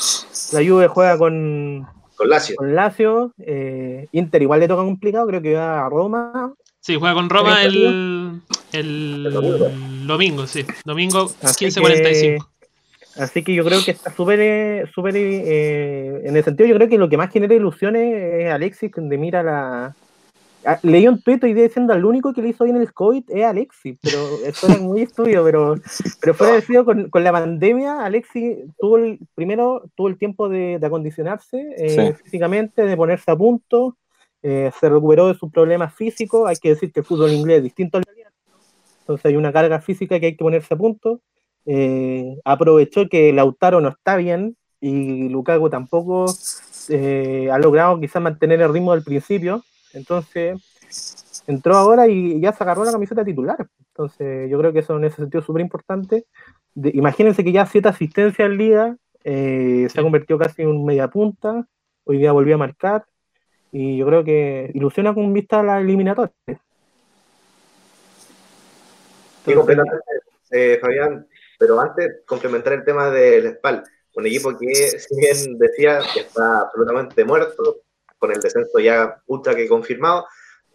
[0.54, 2.56] la Juve juega con, con Lazio.
[2.56, 6.54] con Lazio, eh, Inter igual le toca complicado, creo que va a Roma,
[6.86, 10.45] Sí, juega con Roma ¿Tenés el, el, El domingo.
[10.45, 10.63] sí.
[10.86, 12.48] Domingo Así 15.45.
[13.17, 16.88] Así que yo creo que está súper, eh, súper, eh, en el sentido, yo creo
[16.88, 19.95] que lo que más genera ilusiones es Alexis, donde mira la...
[20.82, 23.45] Leí un tuit hoy día diciendo al único que le hizo bien el COVID es
[23.45, 25.75] Alexis, pero eso era muy estudio, pero,
[26.19, 30.49] pero fuera de eso, con, con la pandemia, Alexis tuvo el, primero tuvo el tiempo
[30.49, 32.23] de, de acondicionarse eh, Sí.
[32.23, 33.95] físicamente, de ponerse a punto,
[34.41, 37.63] eh, se recuperó de sus problemas físicos, hay que decir que el fútbol inglés es
[37.63, 38.32] distinto al italiano,
[39.01, 41.21] entonces hay una carga física que hay que ponerse a punto,
[41.67, 46.25] eh, aprovechó que Lautaro no está bien y Lukaku tampoco
[46.89, 49.63] eh, ha logrado quizás mantener el ritmo del principio.
[49.95, 53.67] Entonces entró ahora y ya se agarró la camiseta titular.
[53.89, 56.25] Entonces yo creo que eso en ese sentido es súper importante.
[56.75, 61.08] Imagínense que ya siete asistencias en liga, eh, se ha convertido casi en un media
[61.08, 61.65] punta,
[62.03, 63.05] hoy día volvió a marcar
[63.71, 66.34] y yo creo que ilusiona con vista a la eliminatoria.
[69.45, 70.03] Sí, completamente,
[70.51, 71.27] eh, Fabián.
[71.58, 73.84] Pero antes, complementar el tema del SPAL,
[74.15, 77.85] un equipo que, si bien decía que está absolutamente muerto,
[78.17, 80.25] con el descenso ya ultra que confirmado,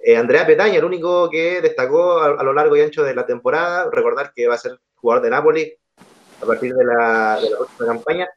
[0.03, 3.90] eh, Andrea Petaña, el único que destacó a, lo largo y ancho de la temporada,
[3.92, 5.74] recordar que va a ser jugador de Napoli
[6.42, 8.29] a partir de la, próxima campaña.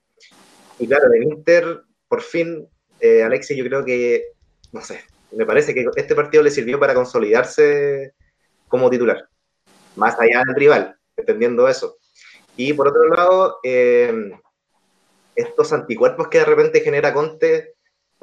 [0.77, 2.67] Y claro, en Inter, por fin,
[2.99, 4.25] eh, Alexis, yo creo que,
[4.73, 8.13] no sé, me parece que este partido le sirvió para consolidarse
[8.67, 9.29] como titular,
[9.95, 11.97] más allá del rival, entendiendo eso.
[12.57, 14.31] Y por otro lado, eh,
[15.35, 17.72] estos anticuerpos que de repente genera Conte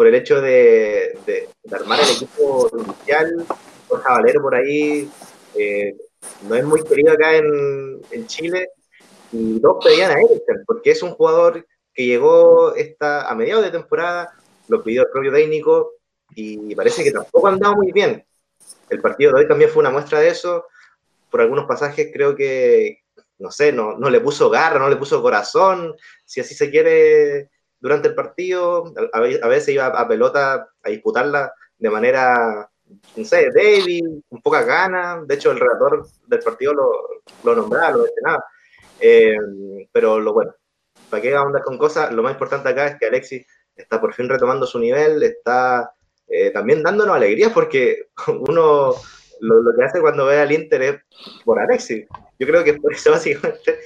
[0.00, 3.44] por el hecho de, de- de armar el equipo inicial,
[3.86, 5.10] Borja Valero por ahí,
[5.54, 5.94] eh,
[6.48, 8.70] no es muy querido acá en, en Chile,
[9.30, 13.72] y dos pedían a Eriksen, porque es un jugador que llegó esta, a mediados de
[13.72, 14.32] temporada,
[14.68, 15.92] lo pidió el propio técnico,
[16.34, 18.24] y parece que tampoco ha andado muy bien.
[18.88, 20.64] El partido de hoy también fue una muestra de eso,
[21.30, 23.00] por algunos pasajes creo que,
[23.36, 27.50] no sé, no, no le puso garra, no le puso corazón, si así se quiere,
[27.80, 32.68] durante el partido, a, a ve- a veces iba a pelota a disputarla de manera,
[33.16, 36.92] no sé, débil, con poca gana, de hecho el relator del partido lo,
[37.44, 38.44] lo nombraba, lo mencionaba,
[39.00, 39.34] Eh,
[39.92, 40.54] pero lo bueno,
[41.08, 42.12] ¿para qué andar con cosas?
[42.12, 45.92] Lo más importante acá es que Alexis está por fin retomando su nivel, está
[46.28, 48.94] eh, también dándonos alegría porque uno
[49.40, 50.96] lo, que hace cuando ve al Inter es
[51.44, 52.06] por Alexis.
[52.38, 53.80] Yo creo que es por eso básicamente.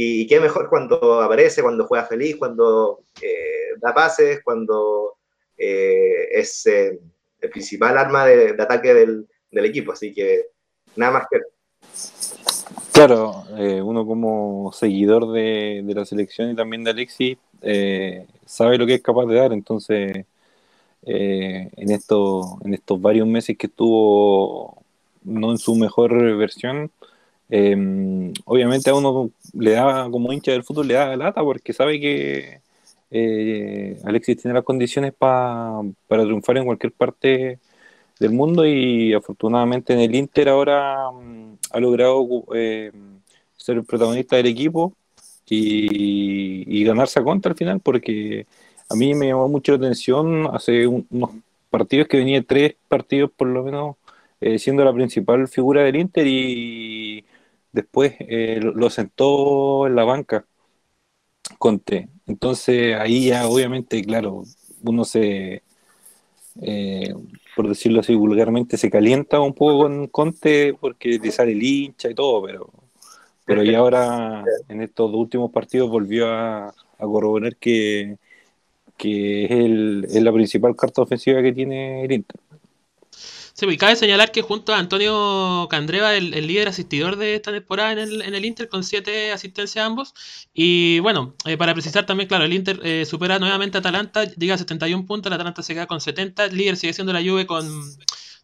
[0.00, 5.16] Y, qué mejor cuando aparece, cuando juega feliz, cuando eh, da pases, cuando
[5.56, 7.00] eh, es el
[7.50, 9.90] principal arma de, ataque del, equipo.
[9.90, 10.50] Así que
[10.94, 11.40] nada más que
[12.92, 18.86] Claro, eh, uno como seguidor de, la selección y también de Alexis eh, sabe lo
[18.86, 20.26] que es capaz de dar, entonces
[21.02, 24.80] eh, en, esto, en estos varios meses que estuvo
[25.24, 26.92] no en su mejor versión,
[28.44, 32.60] obviamente a uno le da, como hincha del fútbol, le da lata porque sabe que
[34.04, 37.58] Alexis tiene las condiciones para triunfar en cualquier parte
[38.18, 42.90] del mundo y afortunadamente en el Inter ahora mm, ha logrado eh,
[43.56, 44.94] ser el protagonista del equipo
[45.50, 48.46] y, ganarse a contra al final porque
[48.88, 51.30] a mí me llamó mucho la atención hace unos
[51.70, 53.96] partidos que venía tres partidos por lo menos
[54.40, 57.24] eh, siendo la principal figura del Inter y
[57.78, 60.44] después eh, lo, sentó en la banca
[61.58, 62.08] Conte.
[62.26, 64.42] Entonces ahí ya obviamente, claro,
[64.82, 65.62] uno se,
[66.60, 67.14] eh,
[67.56, 72.10] por decirlo así vulgarmente, se calienta un poco con Conte porque le sale el hincha
[72.10, 72.70] y todo, pero,
[73.46, 78.18] pero ya ahora en estos últimos partidos volvió a, corroborar que,
[78.96, 82.40] que es, el, es la principal carta ofensiva que tiene el Inter.
[83.58, 87.90] Sí, y cabe señalar que junto a Antonio Candreva, el, líder asistidor de esta temporada
[87.90, 90.14] en el, en el Inter, con siete asistencias ambos.
[90.54, 94.54] Y bueno, eh, para precisar también, claro, el Inter eh, supera nuevamente a Atalanta, llega
[94.54, 97.46] a 71 puntos, el Atalanta se queda con 70, el líder sigue siendo la Juve
[97.46, 97.66] con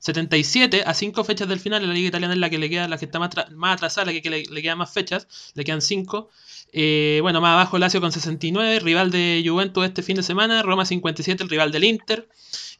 [0.01, 2.99] 77 a 5 fechas del final, la liga italiana es la que le queda, la
[2.99, 6.29] que está más, más atrasada, la que, le, le, quedan más fechas, le quedan 5.
[6.73, 10.85] Eh, bueno, más abajo Lazio con 69, rival de Juventus este fin de semana, Roma
[10.85, 12.29] 57, el rival del Inter.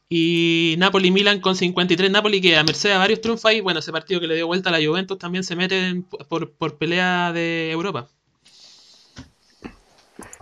[0.07, 2.11] Y Napoli-Milan con 53.
[2.11, 4.69] Napoli que a merced a varios triunfos ahí, bueno, ese partido que le dio vuelta
[4.69, 8.07] a la Juventus también se mete por, pelea de Europa.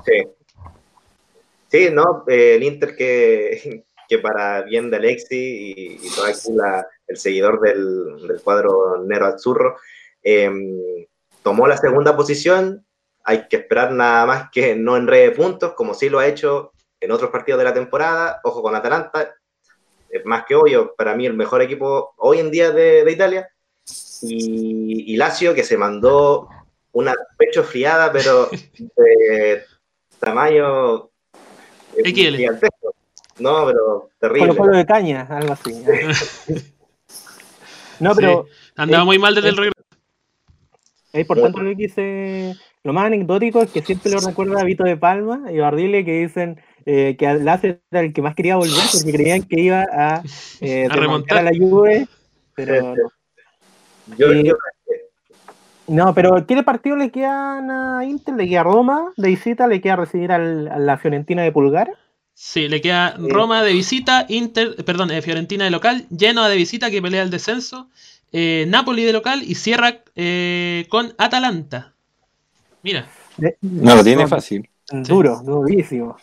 [0.06, 0.24] Sí.
[1.70, 2.26] Sí, ¿no?
[2.28, 6.50] Eh, el Inter que, que, para bien de Alexi y, todo aquí
[7.08, 9.78] el seguidor del, cuadro Nero Azzurro,
[10.22, 10.76] em,
[11.42, 12.86] tomó la segunda posición.
[13.24, 17.12] Hay que esperar nada más que no enrede puntos, como sí lo ha hecho en
[17.12, 18.42] otros partidos de la temporada.
[18.44, 19.36] Ojo con Atalanta,
[20.26, 23.50] más que obvio, para mí el mejor equipo hoy en día de, Italia.
[24.22, 26.48] Y, Lazio, que se mandó
[26.92, 28.50] una pecho friada, pero
[28.98, 29.64] de
[30.20, 31.10] tamaño
[32.04, 32.96] gigantesco.
[33.40, 34.56] No, pero terrible.
[34.56, 35.74] Con de caña, algo así.
[38.00, 38.46] no, pero.
[38.76, 39.74] andaba muy mal desde el regreso.
[41.12, 42.56] Es importante lo que dice.
[42.84, 46.20] Lo más anecdótico es que siempre lo recuerda a Vito de Palma y Bardile que
[46.20, 50.24] dicen eh, que Lazio era el que más quería volver porque creían que iba a,
[50.62, 52.08] eh, a remontar a la Juve,
[52.56, 52.96] pero
[55.88, 56.14] no.
[56.14, 58.36] pero ¿qué partido le quedan a Inter?
[58.36, 59.68] ¿Le queda Roma de visita?
[59.68, 61.92] ¿Le queda recibir al, a la Fiorentina de Pulgar?
[62.34, 66.90] Sí, le queda Roma de visita, Inter, perdón, eh, Fiorentina de local, Genoa de visita
[66.90, 67.90] que pelea el descenso,
[68.32, 70.04] eh, Napoli de local y cierra
[70.90, 71.94] con Atalanta.
[72.82, 73.08] Mira.
[73.62, 74.68] No lo tiene fácil.
[74.92, 76.18] Duro, durísimo.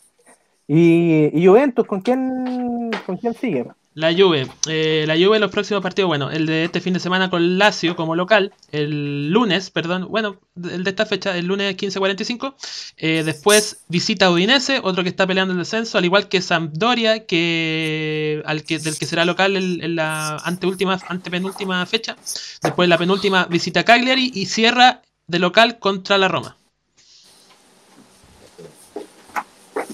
[0.73, 3.67] ¿Y, Juventus con quién, con quién sigue?
[3.95, 4.47] La Juve.
[4.69, 7.59] Eh, la Juve en los próximos partidos, bueno, el de este fin de semana con
[7.59, 12.55] Lazio como local, el lunes, perdón, bueno, el de esta fecha, el lunes 15.45.
[12.99, 18.41] Eh, después visita Udinese, otro que está peleando el descenso, al igual que Sampdoria, que,
[18.47, 22.17] al que, del que será local en, la anteúltima, antepenúltima fecha.
[22.63, 26.57] Después la penúltima visita Cagliari y cierra de local contra la Roma.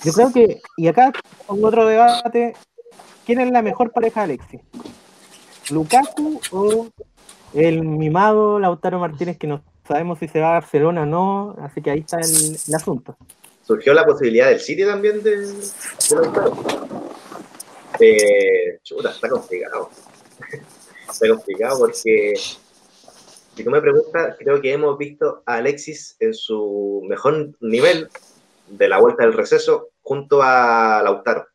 [0.04, 1.12] Yo creo que, y acá
[1.46, 2.54] con otro debate,
[3.24, 4.60] ¿quién es la mejor pareja de Alexis?
[5.70, 6.88] ¿Lukaku o
[7.54, 11.56] el mimado Lautaro Martínez que no sabemos si se va a Barcelona o no?
[11.60, 13.16] Así que ahí está el, asunto.
[13.66, 15.54] Surgió la posibilidad del City también de,
[16.10, 16.56] Lautaro.
[17.98, 19.90] Eh, chuta, está complicado.
[21.10, 22.34] está complicado porque
[23.56, 28.08] si tú me preguntas, creo que hemos visto a Alexis en su mejor nivel
[28.68, 31.46] de la vuelta del receso junto a Lautaro.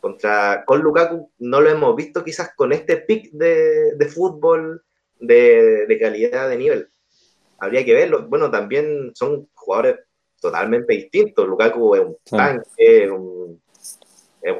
[0.00, 4.84] Contra, con Lukaku no lo hemos visto quizás con este pick de, de fútbol
[5.18, 6.88] de, calidad de nivel.
[7.58, 8.26] Habría que verlo.
[8.28, 10.00] Bueno, también son jugadores
[10.40, 11.46] totalmente distintos.
[11.46, 13.62] Lukaku es un tanque, es un,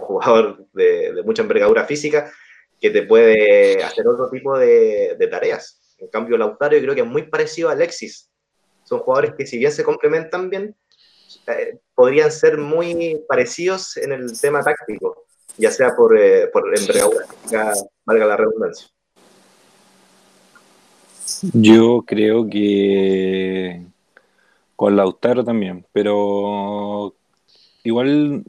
[0.00, 2.32] jugador de, mucha envergadura física
[2.80, 5.94] que te puede hacer otro tipo de, de tareas.
[5.98, 8.30] En cambio, Lautaro yo creo que es muy parecido a Alexis.
[8.84, 10.74] Son jugadores que si bien se complementan bien,
[11.46, 15.24] eh, podrían ser muy parecidos en el tema táctico,
[15.56, 17.26] ya sea por, eh, por envergadura,
[18.04, 18.88] valga la redundancia.
[21.52, 23.82] Yo creo que
[24.76, 27.14] con Lautaro también, pero
[27.82, 28.44] igual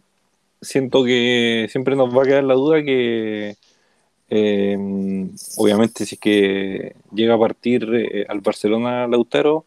[0.62, 3.56] siento que siempre nos va a quedar la duda que
[4.30, 4.78] eh,
[5.58, 9.66] obviamente si es que llega a partir eh, al Barcelona Lautaro,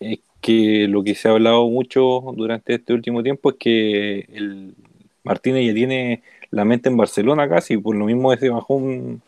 [0.00, 4.74] es que lo que se ha hablado mucho durante este último tiempo es que el
[5.24, 9.22] Martínez ya tiene la mente en Barcelona casi, por lo mismo ese bajón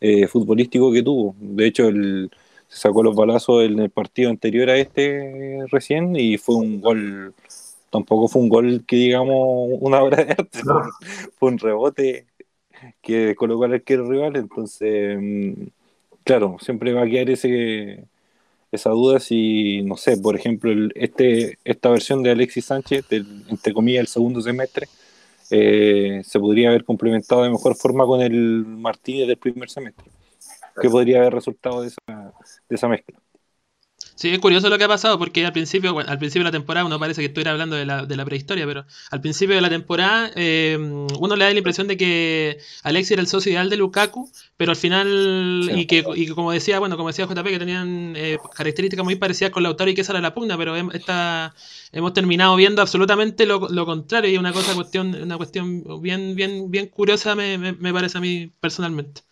[0.00, 1.34] eh, futbolístico que tuvo.
[1.40, 2.30] De hecho, el,
[2.68, 7.34] se sacó los balazos en el partido anterior a este recién y fue un gol,
[7.90, 10.60] tampoco fue un gol que digamos una obra de arte,
[11.38, 12.26] fue un rebote
[13.02, 15.66] que colocó al arquero rival, entonces, mm,
[16.24, 18.04] claro, siempre va a quedar ese
[18.72, 24.02] esa duda si, no sé, por ejemplo, este, esta versión de Alexis Sánchez, entre comillas,
[24.02, 24.86] el segundo semestre,
[25.50, 30.06] eh, se podría haber complementado de mejor forma con el Martínez del primer semestre.
[30.80, 32.32] ¿Qué podría haber resultado de esa,
[32.68, 33.18] de esa mezcla?
[34.20, 36.84] Sí, es curioso lo que ha pasado porque al principio, al principio de la temporada
[36.84, 39.70] uno parece que estuviera hablando de la, de la prehistoria, pero al principio de la
[39.70, 43.78] temporada eh, uno le da la impresión de que Alexis era el socio ideal de
[43.78, 48.12] Lukaku, pero al final, y, que, y como decía, bueno, como decía JP, que tenían
[48.14, 51.54] eh, características muy parecidas con Lautaro y que esa era la pugna, pero esta,
[51.90, 56.70] hemos terminado viendo absolutamente lo, lo, contrario y una cosa cuestión, una cuestión bien, bien,
[56.70, 59.22] bien curiosa me, me, me parece a mí personalmente.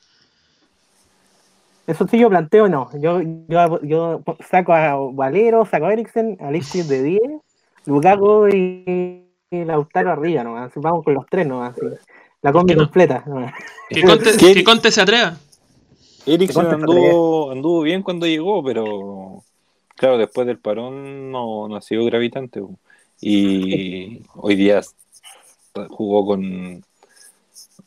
[1.88, 2.90] Eso sí, yo planteo, no.
[3.00, 7.22] Yo, yo, yo saco a Valero, saco a Eriksen, Alexis de 10,
[7.86, 10.52] Lukaku y, Lautaro arriba, ¿no?
[10.76, 11.72] vamos con los tres, ¿no?
[12.42, 13.24] la combi completa.
[13.88, 15.38] Que, Conte, Conte se atreva.
[16.26, 19.42] Eriksen anduvo, anduvo bien cuando llegó, pero
[19.96, 22.60] claro, después del parón no, no ha sido gravitante.
[23.18, 24.82] Y hoy día
[25.88, 26.84] jugó con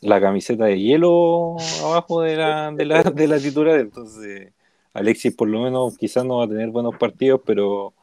[0.02, 4.52] la camiseta de hielo abajo de la, de la, de la titular, entonces
[4.92, 7.94] Alexis por lo menos quizás no va a tener buenos partidos, pero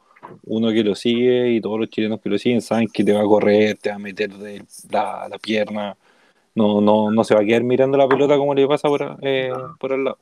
[0.44, 3.22] uno que lo sigue y todos los chilenos que lo siguen saben que te va
[3.22, 5.98] a correr, te va a meter de la, la pierna,
[6.56, 9.52] no, no, no se va a quedar mirando la pelota como le pasa por, eh,
[9.80, 10.20] por el lado.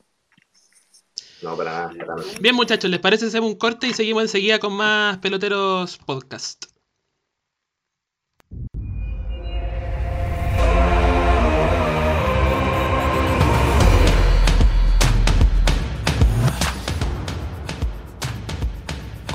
[1.42, 5.20] No, para nada, Bien muchachos, ¿les parece hacer un corte y seguimos enseguida con más
[5.20, 6.77] peloteros podcast?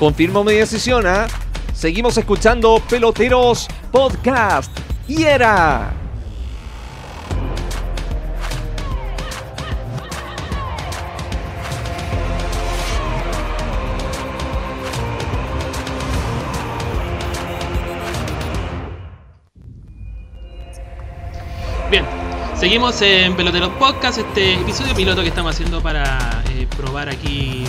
[0.03, 1.27] Confirmo mi decisión, ¿ah?
[1.73, 4.69] Seguimos escuchando Peloteros Podcast.
[5.07, 5.93] Y era.
[21.89, 22.03] Bien,
[22.55, 27.63] seguimos en Peloteros Podcast, este episodio piloto que estamos haciendo para eh, probar aquí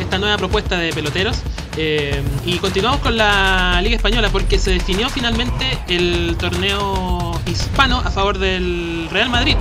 [0.00, 1.42] esta nueva propuesta de peloteros.
[1.76, 8.10] Eh, y continuamos con la Liga Española porque se definió finalmente el torneo hispano a
[8.10, 9.56] favor del Real Madrid,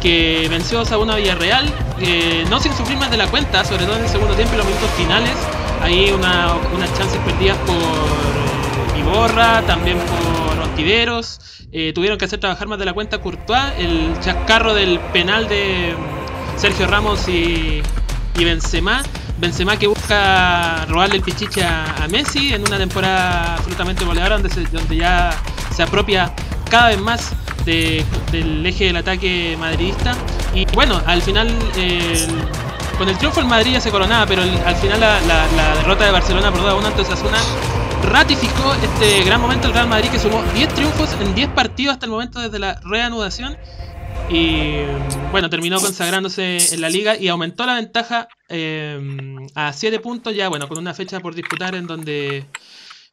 [0.00, 1.66] que venció a una Villarreal,
[2.00, 4.56] eh, no sin sufrir más de la cuenta, sobre todo en el segundo tiempo y
[4.56, 5.34] los minutos finales.
[5.82, 11.40] Hay una, unas chances perdidas por eh, Iborra, también por Ontiveros.
[11.94, 15.94] tuvieron que hacer trabajar más de la cuenta Courtois, el chascarro del penal de
[16.56, 17.82] Sergio Ramos y,
[18.38, 19.02] y Benzema
[19.38, 24.96] Benzema que busca robarle el pichiche a, Messi en una temporada absolutamente goleadora donde, donde
[24.96, 25.30] ya
[25.74, 26.32] se apropia
[26.68, 27.32] cada vez más
[27.64, 30.14] del eje del ataque madridista.
[30.54, 31.54] Y bueno, al final,
[32.96, 36.50] con el triunfo el Madrid ya se coronaba, pero al final la, derrota de Barcelona
[36.50, 37.38] por 2 a 1 ante Osasuna
[38.10, 42.06] ratificó este gran momento del Real Madrid que sumó 10 triunfos en 10 partidos hasta
[42.06, 43.56] el momento desde la reanudación
[44.30, 44.82] y
[45.30, 48.98] bueno, terminó consagrándose en la liga y aumentó la ventaja eh,
[49.54, 52.46] a 7 puntos ya, bueno, con una fecha por disputar en donde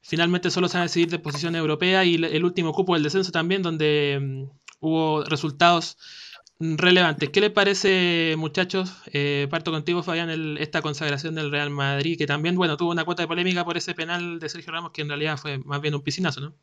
[0.01, 3.31] finalmente solo se van a decidir de posición europea y el último cupo del descenso
[3.31, 4.43] también, donde mm,
[4.81, 5.97] hubo resultados
[6.59, 7.29] relevantes.
[7.29, 8.93] ¿Qué les parece, muchachos?
[9.11, 13.23] Eh, parto contigo, Fabián, esta consagración del Real Madrid, que también, bueno, tuvo una cuota
[13.23, 16.01] de polémica por ese penal de Sergio Ramos, que en realidad fue más bien un
[16.01, 16.53] piscinazo, ¿no?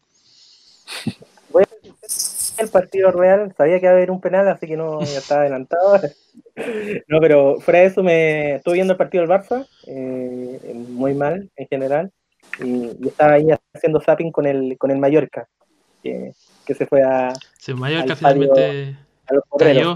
[2.59, 5.40] El partido real, sabía que iba a haber un penal, así que no ya estaba
[5.42, 6.00] adelantado.
[7.09, 11.50] no, pero fuera de eso, me estuve viendo el partido del Barça, eh, muy mal
[11.57, 12.12] en general,
[12.62, 15.48] y, estaba ahí haciendo zapping con el, con el Mallorca,
[16.03, 16.32] que,
[16.66, 17.32] se fue a.
[17.59, 18.96] Sí, Mallorca finalmente.
[19.26, 19.44] A los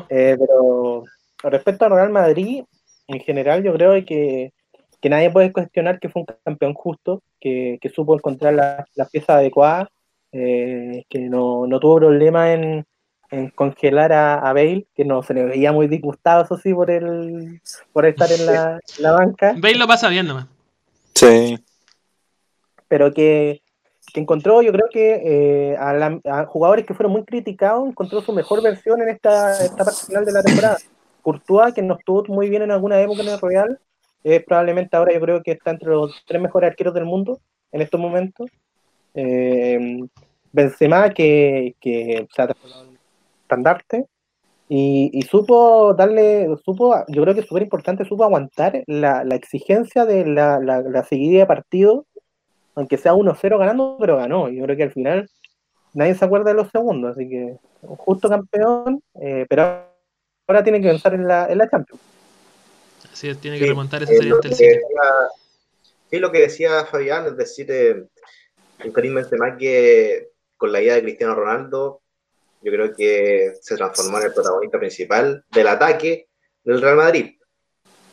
[0.08, 1.02] eh, pero
[1.42, 2.64] respecto al Real Madrid,
[3.08, 4.52] en general, yo creo que
[5.00, 9.04] que nadie puede cuestionar que fue un campeón justo, que, que supo encontrar la, la
[9.04, 9.90] pieza adecuada,
[10.38, 12.84] eh, que no, no, tuvo problema en,
[13.30, 16.90] en congelar a, a, Bale, que no se le veía muy disgustado, eso sí, por,
[16.90, 17.62] el,
[17.92, 19.54] por estar en la, la banca.
[19.56, 20.46] Bale lo pasa bien nomás.
[21.14, 21.58] Sí.
[22.86, 23.62] Pero que,
[24.12, 28.20] que encontró, yo creo que eh, a, la, a, jugadores que fueron muy criticados, encontró
[28.20, 30.76] su mejor versión en esta, esta parte final de la temporada.
[31.22, 33.80] Courtois, que no estuvo muy bien en alguna época en el Royal,
[34.22, 37.40] eh, probablemente ahora yo creo que está entre los tres mejores arqueros del mundo
[37.72, 38.50] en estos momentos.
[39.14, 39.98] Eh,
[40.56, 42.98] Benzema, que, que se ha transformado en
[43.42, 44.06] estandarte,
[44.68, 49.36] y, y, supo darle, supo, yo creo que es súper importante, supo aguantar la, la
[49.36, 52.04] exigencia de la, la, la, seguida de partido,
[52.74, 54.48] aunque sea 1-0 ganando, pero ganó.
[54.48, 55.30] Yo creo que al final
[55.94, 59.84] nadie se acuerda de los segundos, así que justo campeón, eh, pero
[60.48, 62.02] ahora tiene que pensar en la, en la Champions.
[63.12, 64.80] Así es, tiene que remontar esa serie ante el City.
[66.10, 68.04] Sí, lo que decía Fabián, es decir, eh,
[68.84, 72.02] un Karim Benzema que con la idea de Cristiano Ronaldo,
[72.62, 76.28] yo creo que se transformó en el protagonista principal del ataque
[76.64, 77.36] del Real Madrid,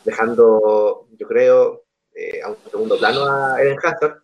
[0.04, 1.84] dejando, yo creo,
[2.14, 4.22] eh, a un segundo plano a Eden Hazard,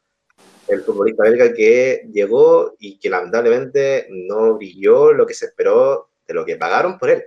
[0.69, 6.35] el futbolista belga que llegó y que lamentablemente no brilló lo que se esperó de
[6.35, 7.25] lo que pagaron por él.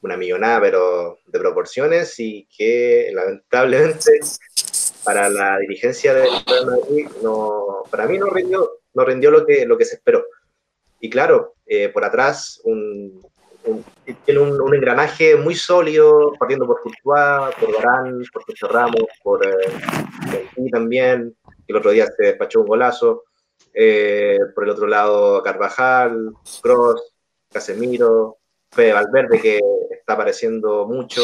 [0.00, 4.20] Una millonada, pero de proporciones y que lamentablemente
[5.04, 9.66] para la dirigencia del Real Madrid no, para mí no rindió, no rindió lo que,
[9.66, 10.24] lo que se esperó.
[11.00, 13.22] Y claro, eh, por atrás un,
[13.64, 13.84] un,
[14.24, 20.70] tiene un, engranaje muy sólido, partiendo por Courtois, por Varane, por Sergio Ramos, por eh,
[20.70, 21.34] también,
[21.66, 23.24] que el otro día se despachó un golazo.
[23.72, 27.14] Eh, por el otro lado, Carvajal, Cross,
[27.50, 28.38] Casemiro,
[28.70, 29.60] Fede Valverde, que
[29.90, 31.22] está apareciendo mucho.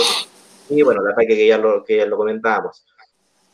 [0.69, 2.85] Y bueno, el ataque que ya lo, que ya lo comentábamos.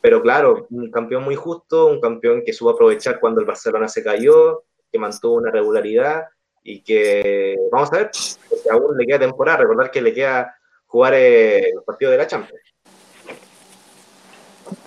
[0.03, 4.03] Pero claro, un campeón muy justo, un campeón que supo aprovechar cuando el Barcelona se
[4.03, 6.25] cayó, que mantuvo una regularidad
[6.61, 8.11] y que vamos a ver,
[8.49, 12.27] porque aún le queda temporada, recordar que le queda jugar eh, los partidos de la
[12.27, 12.61] Champions.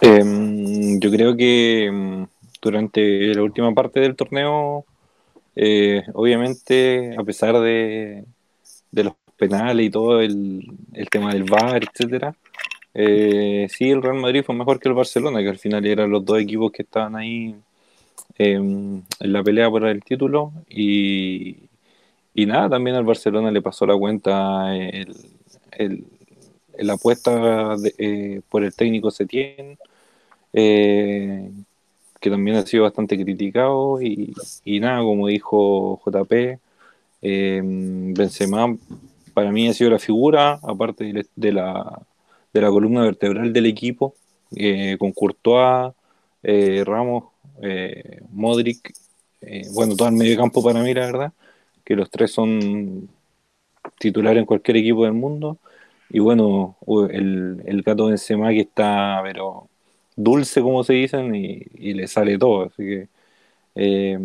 [0.02, 2.26] Eh, yo creo que
[2.60, 4.84] durante la última parte del torneo,
[5.54, 8.22] eh, obviamente, a pesar de,
[8.90, 10.62] de, los penales y todo el,
[10.92, 12.36] el tema del VAR, etcétera,
[12.98, 16.24] eh, sí, el Real Madrid fue mejor que el Barcelona, que al final eran los
[16.24, 17.54] dos equipos que estaban ahí
[18.38, 20.52] eh, en la pelea por el título.
[20.70, 21.68] Y,
[22.34, 25.14] y, nada, también al Barcelona le pasó la cuenta el,
[25.72, 29.78] el, apuesta eh, por el técnico Setién,
[30.54, 31.50] eh,
[32.18, 34.00] que también ha sido bastante criticado.
[34.00, 34.32] Y,
[34.64, 36.58] y nada, como dijo JP,
[37.20, 38.74] Benzema
[39.34, 42.00] para mí ha sido la figura, aparte de la
[42.56, 44.14] de la columna vertebral del equipo,
[44.54, 45.92] eh, con Courtois,
[46.42, 47.24] eh, Ramos,
[47.62, 48.92] eh, Modric,
[49.72, 51.32] bueno, todo el medio campo para mí, la verdad,
[51.84, 53.08] que los tres son
[53.98, 55.58] titulares en cualquier equipo del mundo.
[56.10, 56.76] Y bueno,
[57.10, 59.68] el, el gato Benzema que está, pero
[60.16, 62.64] dulce, como se dicen, y, le sale todo.
[62.64, 62.82] Así
[63.74, 64.18] que,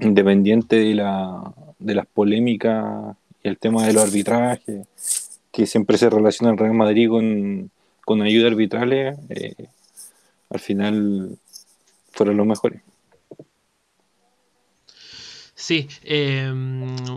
[0.00, 6.10] independiente de, la, de las polémicas y el tema de los arbitrajes, que siempre se
[6.10, 7.70] relaciona el Real Madrid con,
[8.04, 9.54] con ayuda arbitrales, eh,
[10.50, 11.38] al final
[12.12, 12.82] fueron los mejores.
[15.68, 16.50] Sí, eh,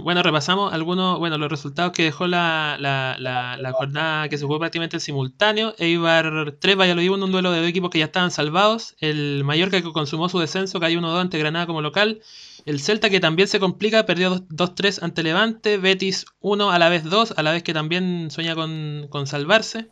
[0.03, 4.57] bueno, repasamos algunos, bueno, los resultados que dejó la, la, la, jornada que se jugó
[4.57, 5.75] prácticamente en simultáneo.
[5.77, 8.95] Eibar 3, Valladolid en un duelo de dos equipos que ya estaban salvados.
[8.99, 12.21] El Mallorca que consumó su descenso cayó 1-2 ante Granada como local.
[12.65, 17.03] El Celta que también se complica, perdió 2-3 ante Levante, Betis 1 a la vez
[17.03, 19.87] 2, a la vez que también sueña con, con salvarse.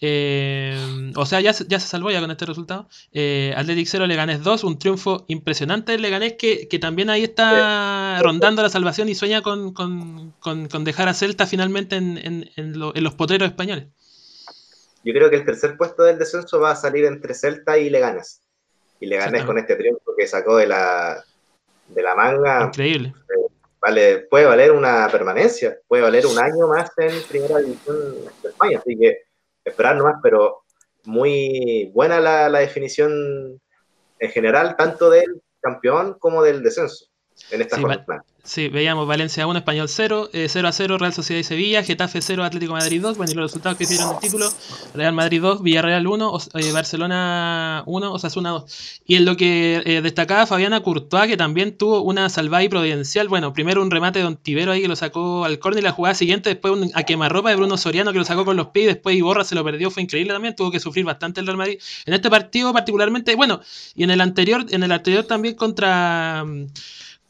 [0.00, 2.88] Eh, o sea, ya, ya, se salvó ya con este resultado.
[3.12, 8.20] Eh, Athletic 0, Leganés 2, un triunfo impresionante del Leganés que, que también ahí está
[8.20, 12.50] rondando la salvación y sueña con, con, con, con dejar a Celta finalmente en, en,
[12.56, 13.86] en, lo, en los potreros españoles.
[15.04, 18.42] Yo creo que el tercer puesto del descenso va a salir entre Celta y Leganés.
[19.00, 21.24] Y Leganés con este triunfo que sacó de la,
[21.88, 22.64] de la manga.
[22.64, 23.14] Increíble.
[23.16, 27.96] Eh, vale, puede valer una permanencia, puede valer un año más en primera división
[28.42, 28.78] de España.
[28.78, 29.22] Así que
[29.64, 30.62] esperar nomás, pero
[31.04, 33.60] muy buena la, la definición
[34.18, 37.06] en general, tanto del campeón como del descenso.
[37.50, 38.24] En esta Sí, jornada.
[38.44, 42.22] Sí, veíamos Valencia 1, Español 0, eh, 0 a 0, Real Sociedad y Sevilla, Getafe
[42.22, 44.48] 0, Atlético Madrid 2, bueno, y los resultados que hicieron el título,
[44.94, 49.00] Real Madrid 2, Villarreal 1, Os- eh, Barcelona 1, Osasuna 2.
[49.06, 53.28] Y en lo que eh, destacaba Fabiana Courtois, que también tuvo una salvada y providencial,
[53.28, 55.92] bueno, primero un remate de Don Tibero ahí que lo sacó al córner y la
[55.92, 58.86] jugada siguiente, después un, a quemarropa de Bruno Soriano que lo sacó con los pies,
[58.86, 61.78] después Iborra se lo perdió, fue increíble también, tuvo que sufrir bastante el Real Madrid.
[62.06, 63.60] En este partido particularmente, bueno,
[63.94, 66.44] y en el anterior, en el anterior también contra...
[66.46, 66.66] mm,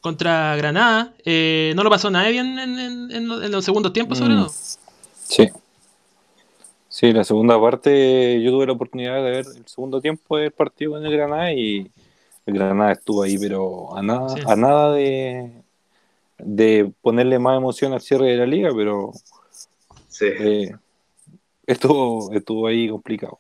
[0.01, 1.13] contra Granada.
[1.25, 4.35] eh, no lo pasó nadie bien en, en- en lo- en los segundos tiempos, sobre
[4.35, 4.39] Mm.
[4.39, 4.53] todo.
[5.25, 5.49] Sí.
[6.89, 10.93] Sí, la segunda parte yo tuve la oportunidad de ver el segundo tiempo del partido
[10.93, 11.91] con el Granada y
[12.47, 14.41] el Granada estuvo ahí, pero a nada, Sí.
[14.47, 15.53] a nada de,
[16.39, 19.13] de ponerle más emoción al cierre de la liga, pero
[20.09, 20.25] Sí.
[20.27, 20.75] eh,
[21.67, 23.39] estuvo, estuvo ahí complicado.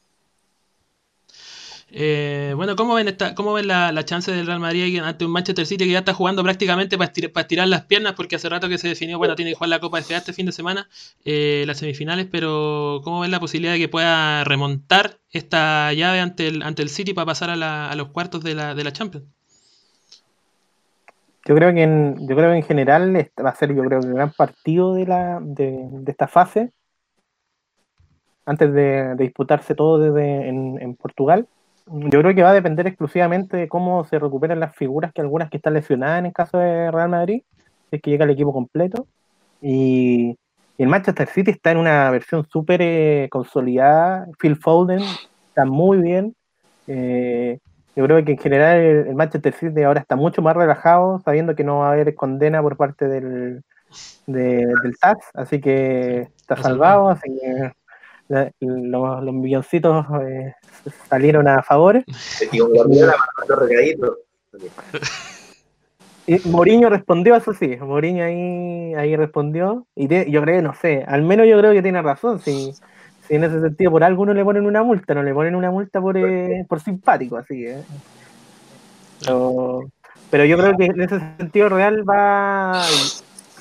[1.91, 5.30] Eh, bueno, ¿cómo ven, esta, cómo ven la, la chance del Real Madrid ante un
[5.30, 8.12] Manchester City que ya está jugando prácticamente para para estirar las piernas?
[8.14, 10.45] Porque hace rato que se definió, bueno, tiene que jugar la Copa FA este fin
[10.47, 10.89] de semana,
[11.24, 16.49] eh, las semifinales, pero ¿cómo ven la posibilidad de que pueda remontar esta llave ante
[16.49, 19.24] el, ante el City para pasar a, la- los cuartos de la, de la Champions?
[21.47, 24.09] Yo creo que en, yo creo que en general va a ser yo creo que
[24.09, 26.72] el gran partido de la de, de esta fase
[28.45, 31.47] antes de, de disputarse todo desde en Portugal.
[31.91, 35.51] Yo creo que va a depender exclusivamente de cómo se recuperen las figuras que algunas
[35.51, 37.43] que están lesionadas en el caso de Real Madrid,
[37.91, 39.07] es que llega el equipo completo.
[39.61, 40.36] Y,
[40.76, 44.26] y el Manchester City está en una versión súper eh, consolidada.
[44.39, 45.01] Phil Foden
[45.49, 46.34] está muy bien.
[46.86, 47.59] Eh,
[47.97, 51.55] yo creo que en general el, el Manchester City ahora está mucho más relajado, sabiendo
[51.57, 53.62] que no va a haber condena por parte del,
[54.26, 57.72] de- del TAS, así que está Está salvado, así que
[58.29, 60.55] la- los, los milloncitos eh,
[61.09, 62.05] salieron a favor.
[66.26, 71.03] Y Mourinho respondió, eso sí, Mourinho ahí, ahí respondió, y te- yo creo, no sé,
[71.09, 72.70] al menos yo creo que tiene razón, si,
[73.26, 75.70] si en ese sentido por algo no le ponen una multa, no le ponen una
[75.70, 77.79] multa por, eh, por simpático, así que...
[79.20, 79.81] Pero,
[80.31, 82.85] pero yo creo que en ese sentido Real va...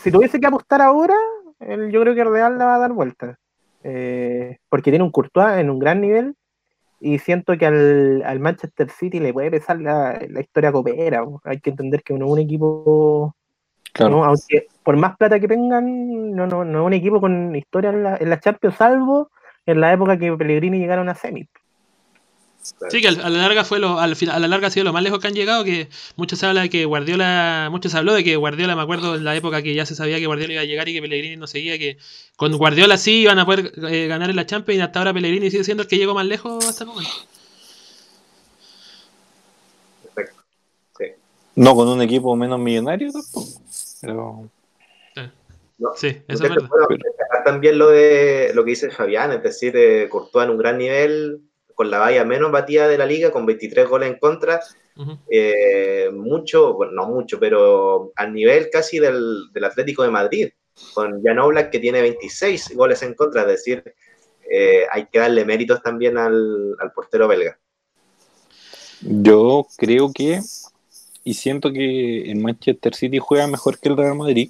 [0.03, 1.15] Si tuviese que apostar ahora,
[1.61, 3.37] el- yo creo que Real la va a dar vuelta.
[3.89, 6.35] Eh, porque tiene un Courtois en un gran nivel
[6.99, 11.23] y siento que al, al Manchester City le puede pesar la, la historia copera.
[11.45, 13.33] Hay que entender que no es un equipo,
[13.93, 14.17] Claro.
[14.17, 14.25] ¿no?
[14.25, 18.03] aunque por más plata que tengan, no, no, no es un equipo con historia en
[18.03, 19.31] la, en la Champions, salvo
[19.65, 21.47] en la época que Pellegrini llegaron a semi.
[22.89, 24.83] Sí, que al- a la larga fue lo, al final, a la larga ha sido
[24.83, 27.97] lo más lejos que han llegado, que mucho se habla de que Guardiola, mucho se
[27.97, 30.53] habló de que Guardiola, me acuerdo en la época que ya se sabía que Guardiola
[30.53, 31.97] iba a llegar y que Pellegrini no seguía, que
[32.35, 35.49] con Guardiola sí iban a poder eh, ganar en la Champions y hasta ahora Pellegrini
[35.51, 37.11] sigue siendo el que llegó más lejos hasta el momento.
[40.13, 40.41] Perfecto.
[40.97, 41.05] Sí.
[41.55, 43.61] No con un equipo menos millonario tampoco.
[44.01, 44.49] Pero
[45.79, 45.89] ¿no?
[45.95, 46.67] Sí, eso es verdad.
[46.69, 50.57] bueno, destacar también lo de lo que dice Fabián, es decir, eh, Courtois en un
[50.57, 51.41] gran nivel,
[51.77, 54.59] con la valla menos batida de la liga, con 23 goles en contra,
[55.29, 60.49] eh, mucho, bueno, no mucho, pero al nivel casi del, del Atlético de Madrid,
[60.95, 63.83] con Jan Oblak que tiene 26 goles en contra, es decir,
[64.51, 67.59] eh, hay que darle méritos también al, al portero belga.
[69.01, 70.41] yo creo que
[71.23, 74.49] y siento que el Manchester City juega mejor que el Real Madrid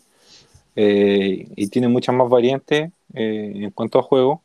[0.76, 4.44] eh, y tiene muchas más variantes eh, en cuanto a juego,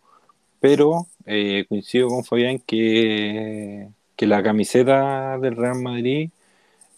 [0.62, 6.30] pero eh, coincido con Fabián que, que la camiseta del Real Madrid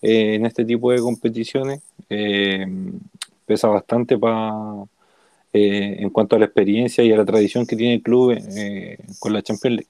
[0.02, 2.66] eh, en este tipo de competiciones eh,
[3.46, 4.84] pesa bastante pa-
[5.52, 8.38] eh, en cuanto a la experiencia y a la tradición que tiene el club
[9.20, 9.88] con la Champions League.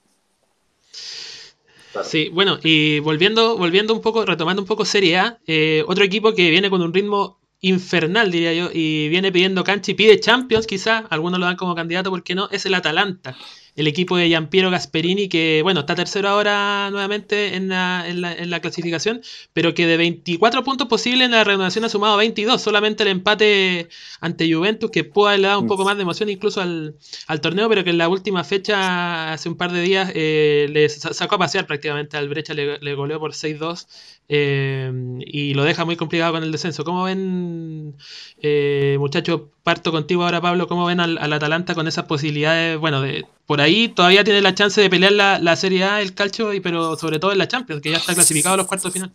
[2.03, 5.39] Sí, bueno, y volviendo, volviendo un poco, retomando un poco Serie A,
[5.87, 9.95] otro equipo que viene con un ritmo infernal, diría yo, y viene pidiendo cancha y
[9.95, 12.49] pide Champions, quizás, algunos lo dan como candidato, ¿por qué no?
[12.51, 13.37] Es el Atalanta,
[13.77, 18.33] el equipo de Giampiero Gasperini, que, bueno, está tercero ahora nuevamente en la, en la,
[18.33, 19.21] en la clasificación,
[19.53, 23.89] pero que de 24 puntos posibles en la renovación ha sumado 22, solamente el empate
[24.21, 26.95] ante Juventus, que pudo haberle dado un poco más de emoción incluso al,
[27.27, 30.89] al torneo, pero que en la última fecha, hace un par de días, eh, le
[30.89, 33.89] sa- sacó a pasear prácticamente al Brecha, le, le goleó por 6-2
[34.29, 36.85] eh, y lo deja muy complicado con el descenso.
[36.85, 37.95] ¿Cómo ven,
[38.41, 39.43] eh, muchachos?
[39.63, 40.67] Parto contigo ahora, Pablo.
[40.67, 42.79] ¿Cómo ven al, al Atalanta con esas posibilidades?
[42.79, 46.15] Bueno, de, por ahí todavía tiene la chance de pelear la, la Serie A, el
[46.15, 48.93] calcio, y, pero sobre todo en la Champions, que ya está clasificado a los cuartos
[48.93, 49.13] de final.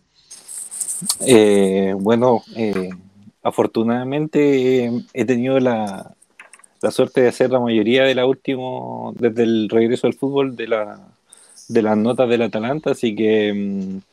[1.26, 2.90] Eh, bueno, eh,
[3.42, 6.14] afortunadamente eh, he tenido la,
[6.82, 10.68] la suerte de hacer la mayoría de la última, desde el regreso al fútbol, de,
[10.68, 11.00] la,
[11.68, 14.09] de las notas del Atalanta, así que mm,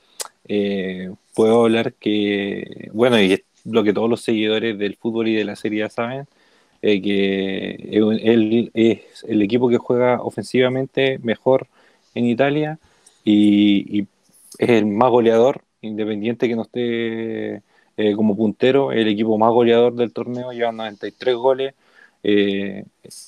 [0.48, 5.46] eh, puedo hablar que, bueno, y, lo que todos los seguidores del fútbol y de
[5.46, 6.28] la Serie A saben,
[6.82, 11.68] eh, que él es el equipo que juega ofensivamente mejor
[12.16, 12.80] en Italia
[13.26, 14.08] y,
[14.60, 17.62] es el más goleador, independiente que no esté
[17.98, 21.76] eh, como puntero, el equipo más goleador del torneo, lleva 93 goles,
[22.24, 22.86] eh,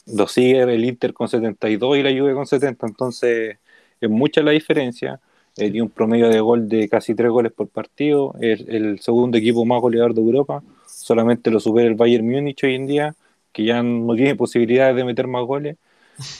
[0.07, 3.57] lo sigue el Inter con 72 y la Juve con 70, entonces
[4.01, 5.19] es mucha la diferencia.
[5.59, 9.37] Eh, tiene un promedio de gol de casi 3 goles por partido, es el segundo
[9.37, 13.15] equipo más goleador de Europa, solamente lo supera el Bayern Múnich hoy en día,
[13.51, 15.77] que ya no tiene posibilidades de meter más goles.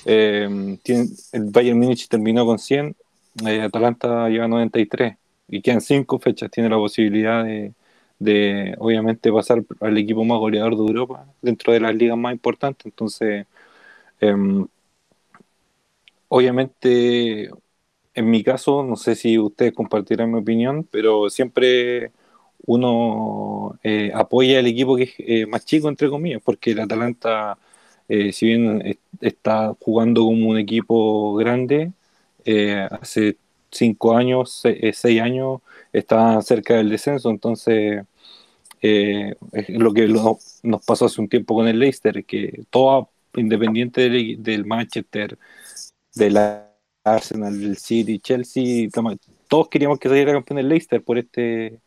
[0.06, 2.96] Eh, tiene, el Bayern Múnich terminó con 100,
[3.48, 5.16] eh, Atalanta lleva 93
[5.48, 7.72] y quedan 5 fechas, tiene la posibilidad de,
[8.20, 12.86] de obviamente pasar al equipo más goleador de Europa dentro de las ligas más importantes.
[12.86, 13.46] Entonces,
[14.20, 14.68] em,
[16.28, 17.50] obviamente,
[18.14, 22.12] en mi caso, no sé si ustedes compartirán mi opinión, pero siempre
[22.66, 27.57] uno eh, apoya al equipo que es eh, más chico, entre comillas, porque el Atalanta,
[28.07, 31.91] eh, si bien está jugando como un equipo grande,
[32.91, 33.38] hace
[33.72, 35.62] cinco años, seis años,
[35.93, 38.03] está cerca del descenso, entonces
[38.82, 39.36] es
[39.70, 44.66] lo que nos pasó hace un tiempo con el Leicester, que todo independiente del, del
[44.66, 45.38] Manchester,
[46.16, 46.38] del
[47.04, 48.89] Arsenal, City, Chelsea,
[49.47, 51.80] todos queríamos que saliera campeón el Leicester por este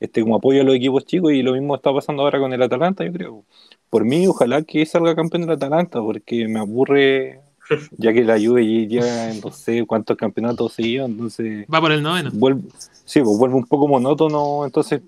[0.00, 2.62] este como apoyo a los equipos chicos y lo mismo está pasando ahora con el
[2.62, 3.44] Atalanta, yo creo.
[3.90, 7.40] Por mí, ojalá que salga campeón del Atalanta, porque me aburre,
[7.98, 11.66] ya que la Juve ya no sé cuántos campeonatos seguidos, entonces...
[11.72, 12.30] Va por el noveno.
[12.32, 12.62] Vuelve,
[13.04, 15.02] sí, pues vuelve un poco monótono, entonces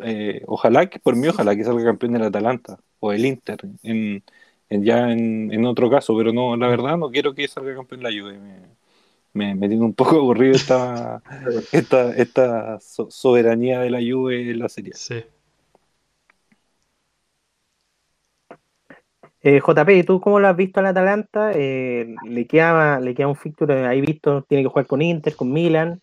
[0.00, 4.22] eh, ojalá que, por mí, ojalá que salga campeón del Atalanta o el Inter, en,
[4.80, 8.38] ya en, otro caso, pero no, la verdad no quiero que salga campeón la Juve
[9.34, 11.22] me, me tiene un poco aburrido esta,
[11.72, 14.92] esta, esta soberanía de la Juve en la serie.
[14.94, 15.24] Sí.
[19.44, 21.50] Eh, JP, ¿y tú cómo lo has visto al Atalanta?
[21.52, 25.52] Eh, le, queda, le queda un fixture ahí visto, tiene que jugar con Inter, con
[25.52, 26.00] Milan,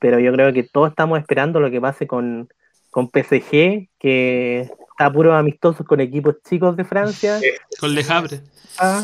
[0.00, 2.48] pero yo creo que todos estamos esperando lo que pase con,
[2.90, 4.70] con PSG, que
[5.00, 7.40] está puro amistoso con equipos chicos de Francia.
[7.78, 8.42] Con Le Havre.
[8.78, 9.02] Ah,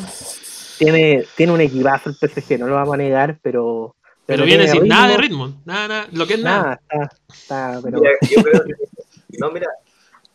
[0.78, 3.96] tiene, tiene un equipazo el PSG, no lo vamos a negar, pero.
[4.26, 6.80] Pero, viene sin nada de ritmo, nada, nada, lo que es nada.
[6.92, 8.00] nada está, pero...
[9.38, 9.68] no, mira,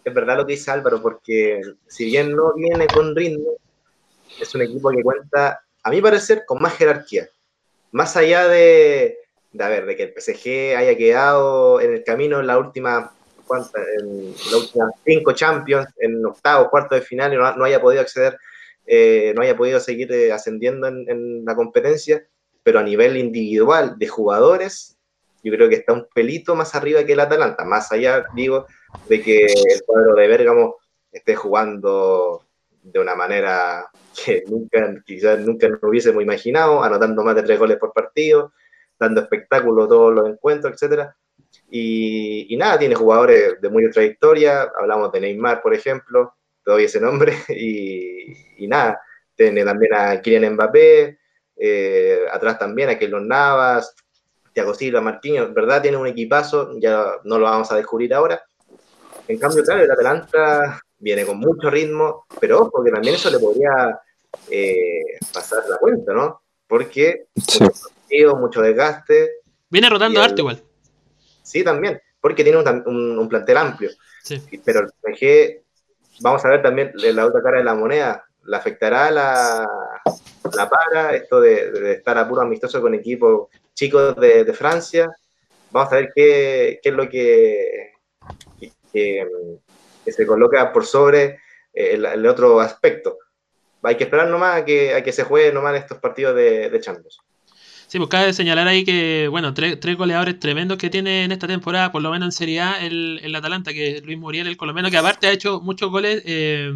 [0.03, 3.51] es verdad lo que dice Álvaro, porque si bien no viene con ritmo,
[4.39, 7.27] es un equipo que cuenta, a mi parecer, con más jerarquía.
[7.91, 9.17] Más allá de,
[9.51, 13.13] de, a ver, de que el PSG haya quedado en el camino en la última,
[13.55, 18.01] en las últimas cinco Champions, en octavo, cuarto de final y no, no haya podido
[18.01, 18.37] acceder
[18.85, 22.27] eh, no haya podido seguir eh, ascendiendo en, la competencia,
[22.63, 24.97] pero a nivel individual de jugadores,
[25.43, 28.67] yo creo que está un pelito más arriba que el Atalanta, más allá, digo,
[29.07, 30.75] de que el cuadro de Bérgamo
[31.11, 32.43] esté jugando
[32.83, 33.89] de una manera
[34.25, 38.51] que nunca, quizás nunca nos hubiésemos imaginado, anotando más de tres goles por partido,
[38.99, 41.15] dando espectáculo todos los encuentros, etcétera.
[41.73, 46.83] Y, y, nada, tiene jugadores de muy trayectoria, hablamos de Neymar, por ejemplo, te doy
[46.83, 49.01] ese nombre, y, nada,
[49.35, 51.17] tiene también a Kylian Mbappé,
[51.55, 53.95] eh, atrás también a Keylor Navas,
[54.53, 55.81] Thiago Silva, Marquinhos, ¿verdad?
[55.81, 58.43] Tiene un equipazo, ya no lo vamos a descubrir ahora.
[59.29, 63.39] En cambio, claro, el Atalanta viene con mucho ritmo, pero ojo, que también eso le
[63.39, 63.97] podría
[64.49, 65.03] eh,
[65.33, 66.41] pasar la cuenta, ¿no?
[66.67, 69.35] Porque mucho, mucho desgaste.
[69.69, 70.61] Viene rotando arte igual.
[71.51, 73.89] Sí, también, porque tiene un, plantel amplio.
[74.63, 75.61] Pero el PSG
[76.21, 78.23] vamos a ver también la otra cara de la moneda.
[78.45, 79.67] ¿Le afectará la,
[80.55, 85.13] la para, esto de, estar a puro amistoso con equipos chicos de, Francia?
[85.71, 87.91] Vamos a ver qué, qué es lo que,
[88.93, 89.27] que,
[90.05, 91.39] se coloca por sobre
[91.73, 93.17] el, otro aspecto.
[93.83, 96.79] Hay que esperar nomás a que, a que se jueguen nomás estos partidos de, de
[96.79, 97.19] Champions.
[97.91, 101.45] Sí, pues cabe señalar ahí que, bueno, tres, tres, goleadores tremendos que tiene en esta
[101.45, 104.55] temporada, por lo menos en Serie A, el, el Atalanta, que es Luis Muriel, el
[104.55, 106.71] colombiano, que aparte ha hecho muchos goles eh,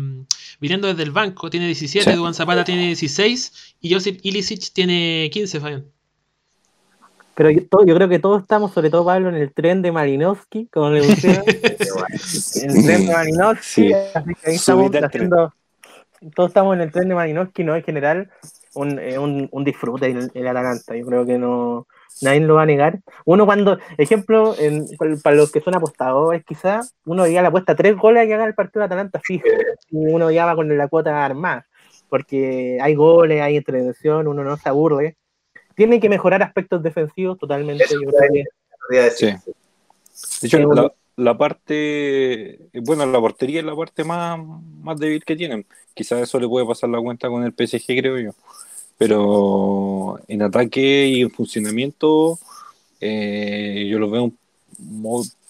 [0.59, 2.33] viniendo desde el banco, tiene 17, sí.
[2.33, 5.85] Zapata tiene 16 y Josip Ilicic tiene 15, Fabián.
[7.33, 10.67] Pero yo, yo, creo que todos estamos, sobre todo Pablo, en el tren de Malinowski,
[10.67, 11.29] como le gusta.
[12.61, 15.53] el tren de Malinowski, así que ahí estamos haciendo,
[16.35, 17.73] todos estamos en el tren de Malinowski, ¿no?
[17.73, 18.29] En general,
[18.75, 20.95] un, eh, un, un disfrute el, el, Atalanta.
[20.95, 21.87] Yo creo que no
[22.21, 22.99] nadie lo va a negar.
[23.25, 24.85] Uno cuando, ejemplo, en,
[25.23, 28.55] para los que son apostadores quizás, uno ya la apuesta tres goles que haga el
[28.55, 29.47] partido de Atalanta fijo.
[29.89, 31.67] Y uno ya va con la cuota armada.
[32.09, 35.17] Porque hay goles, hay intervención, uno no se aburre.
[35.75, 37.85] Tiene que mejorar aspectos defensivos totalmente.
[37.89, 38.45] Yo creo
[38.89, 39.25] que, sí.
[40.41, 44.39] De hecho, la, la parte, bueno, la portería es la parte más,
[44.81, 45.65] más débil que tienen.
[45.93, 48.31] Quizás eso le puede pasar la cuenta con el PSG, creo yo.
[48.97, 52.37] Pero en ataque y en funcionamiento,
[52.99, 54.31] eh, yo lo veo,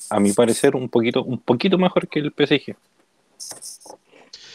[0.10, 2.76] a mi parecer, un poquito, un poquito mejor que el PSG.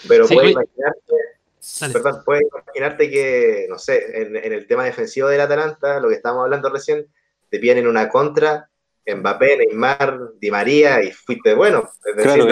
[0.09, 6.09] Pero puedes imaginarte, puedes imaginarte que, no sé, en, el tema defensivo del Atalanta, lo
[6.09, 7.07] que estábamos hablando recién,
[7.49, 8.70] te piden en una contra,
[9.15, 11.89] Mbappé, Neymar, Di María, y fuiste bueno.
[12.23, 12.49] claro,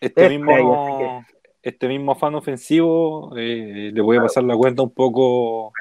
[0.00, 1.24] este, mismo,
[1.62, 5.72] este mismo fan ofensivo eh, le voy a pasar la cuenta un poco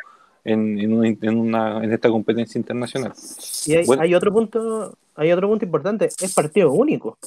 [0.43, 3.13] en, en, una, en esta competencia internacional.
[3.65, 7.17] Y hay, otro punto, hay otro punto importante, es partido único.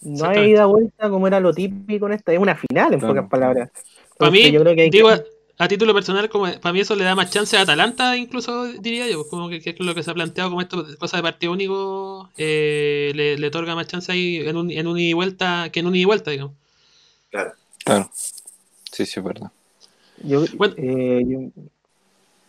[0.00, 3.28] No hay ida vuelta como era lo típico en esta, es una final en pocas
[3.28, 3.70] palabras.
[4.18, 5.10] Para mí, yo creo que digo,
[5.62, 9.08] a título personal, como para mí eso le da más chance a Atalanta, incluso diría
[9.08, 12.30] yo, como que, es lo que se ha planteado como esto, cosa de partido único,
[12.36, 15.78] eh, le, le, otorga más chance ahí en un, en un ida y vuelta que
[15.78, 16.54] en un ida y vuelta, digamos.
[17.30, 17.52] Claro.
[17.84, 18.10] Claro.
[18.12, 19.52] Sí, sí, es verdad.
[20.24, 20.44] Yo,
[20.76, 21.38] eh, yo,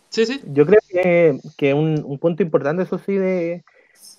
[0.10, 0.42] sí, sí.
[0.46, 3.64] yo creo que, que un, un, punto importante, eso sí, de,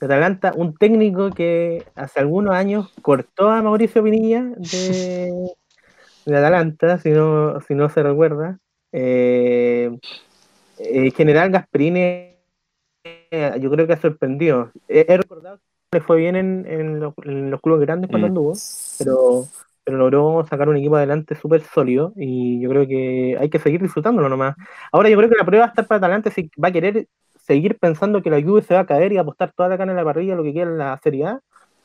[0.01, 5.53] de, Atalanta, un técnico que hace algunos años cortó a Mauricio Pinilla de,
[6.27, 8.61] de Atalanta, si no, si no se recuerda.
[8.97, 9.91] Eh,
[10.79, 12.37] en general, Gasperini,
[13.61, 14.71] yo creo que ha sorprendido.
[14.89, 15.59] He, recordado
[15.91, 18.31] que le fue bien en, en, los, en los, clubes grandes cuando mm.
[18.31, 18.55] anduvo,
[18.99, 19.49] pero
[19.85, 23.83] pero logró sacar un equipo adelante súper sólido y yo creo que hay que seguir
[23.83, 24.57] disfrutándolo nomás.
[24.91, 27.07] Ahora yo creo que la prueba va a estar para adelante si va a querer
[27.47, 29.99] seguir pensando que la Juve se va a caer y apostar toda la carne en
[29.99, 31.41] la parrilla lo que quiera en la Serie A,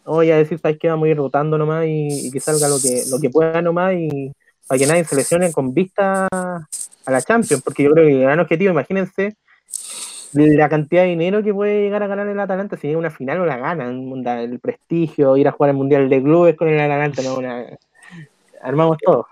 [0.05, 3.03] o ya decir, sabes que vamos a ir rotando nomás y, que salga lo que,
[3.11, 4.31] lo que pueda nomás y
[4.65, 6.27] para que nadie se lesione con vista
[7.09, 9.35] a la Champions, porque yo creo que el gran objetivo, imagínense,
[10.33, 13.41] la cantidad de dinero que puede llegar a ganar el Atalanta si llega una final
[13.41, 17.21] o la gana, el prestigio, ir a jugar el Mundial de Clubes con el Atalanta,
[17.23, 17.65] no, una,
[18.61, 19.27] armamos todo.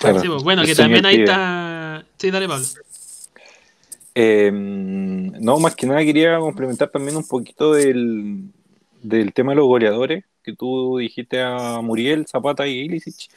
[0.00, 2.04] Pues, bueno, que también ahí está.
[2.16, 2.64] Sí, dale, Pablo.
[4.14, 8.50] Eh, no, más que nada quería complementar también un poquito del,
[9.02, 13.30] del tema de los goleadores, que tú dijiste a Muriel, Zapata y Ilicic.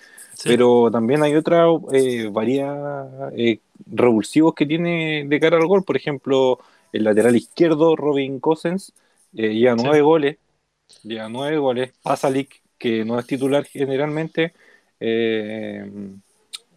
[0.43, 2.75] Pero también hay otra eh, varias
[3.35, 5.83] eh, revulsivos que tiene de cara al gol.
[5.83, 6.59] Por ejemplo,
[6.91, 8.93] el lateral izquierdo, Robin Cosens,
[9.35, 10.37] eh, lleva nueve goles.
[11.03, 11.93] Lleva nueve goles.
[12.01, 14.53] Pasalic, que no es titular generalmente,
[14.99, 15.89] eh,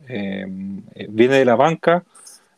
[0.09, 0.47] eh,
[1.09, 2.05] viene de la banca,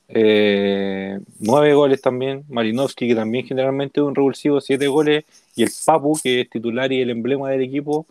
[0.09, 5.25] eh, nueve goles también, Marinovski que también generalmente es un revulsivo, siete goles,
[5.55, 8.07] y el Papu que es titular y el emblema del equipo,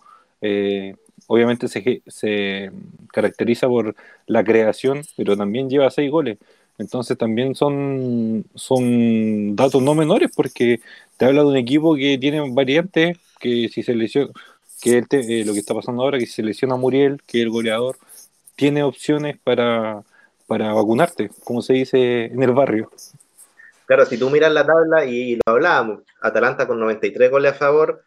[1.28, 2.72] obviamente se, se,
[3.12, 3.96] caracteriza por
[4.28, 6.38] la creación, pero también lleva seis goles.
[6.78, 10.82] Entonces también son, son datos no menores porque
[11.18, 14.32] te habla de un equipo que tiene variantes, que si se lesiona,
[14.82, 17.98] que eh, lo que está pasando ahora, que se lesiona Muriel, que el goleador
[18.56, 20.04] tiene opciones para,
[20.48, 22.92] para vacunarte, como se dice en el barrio.
[23.86, 28.04] Claro, si tú miras la tabla y lo hablábamos, Atalanta con 93 goles a favor,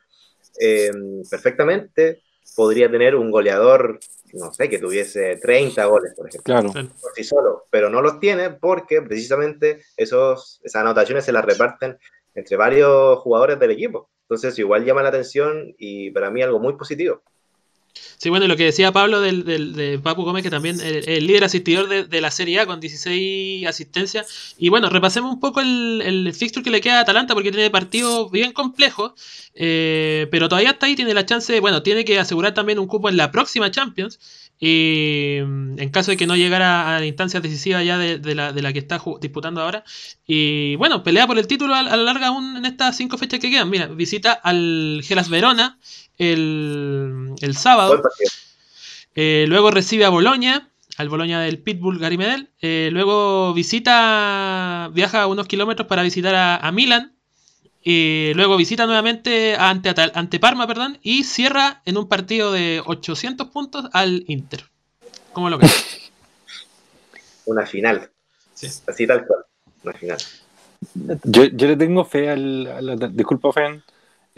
[0.61, 0.91] eh,
[1.31, 2.23] perfectamente
[2.57, 3.99] podría tener un goleador,
[4.33, 6.45] no sé, que tuviese 30 goles, por ejemplo.
[6.45, 6.73] Claro.
[6.73, 11.99] Por sí solo, pero no los tiene porque precisamente esos, esas anotaciones se las reparten
[12.35, 14.09] entre varios jugadores del equipo.
[14.23, 17.23] Entonces, igual llama la atención y para mí algo muy positivo.
[18.19, 21.27] Sí, bueno, lo que decía Pablo del, del, de Papu Gómez, que también es el
[21.27, 24.55] líder asistidor de, la Serie A con 16 asistencias.
[24.59, 27.71] Y bueno, repasemos un poco el, el fixture que le queda a Atalanta porque tiene
[27.71, 29.13] partidos bien complejos,
[29.55, 33.09] eh, pero todavía está ahí, tiene la chance, bueno, tiene que asegurar también un cupo
[33.09, 34.19] en la próxima Champions.
[34.61, 38.63] Y mm, en caso de que no llegara a instancias decisivas ya de, la, de
[38.63, 39.85] la, que está disputando ahora.
[40.27, 43.51] Y bueno, pelea por el título a, la larga aún en estas cinco fechas que
[43.51, 43.71] quedan.
[43.71, 45.79] Mira, visita al Gelas Verona
[46.19, 48.03] el, el sábado.
[49.15, 52.51] Eh, luego recibe a Boloña, al Boloña del Pitbull Gary Medel.
[52.61, 57.15] Eh, luego visita, viaja unos kilómetros para visitar a, a Milan
[57.83, 63.49] y luego visita nuevamente ante, ante Parma perdón, y cierra en un partido de 800
[63.49, 64.65] puntos al Inter.
[65.33, 66.11] ¿Cómo lo ves?
[67.47, 68.11] Una final.
[68.87, 69.45] Así tal cual.
[69.85, 70.19] Una final.
[71.25, 72.99] Yo, yo le tengo fe al.
[73.13, 73.83] disculpa, Fen.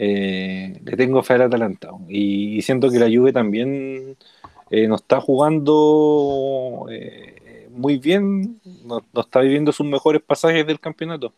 [0.03, 1.91] Eh, le tengo fe al Atalanta.
[2.09, 4.17] Y, siento que la Juve también
[4.71, 8.59] eh, no está jugando eh, muy bien.
[8.83, 11.33] No, está viviendo sus mejores pasajes del campeonato.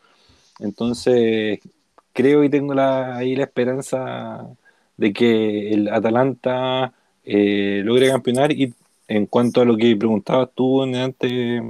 [0.59, 1.59] Entonces,
[2.13, 4.47] creo y tengo ahí la esperanza
[4.97, 6.93] de que el Atalanta
[7.25, 8.73] eh, logre campeonar y
[9.09, 11.61] en cuanto a lo que preguntabas tú antes,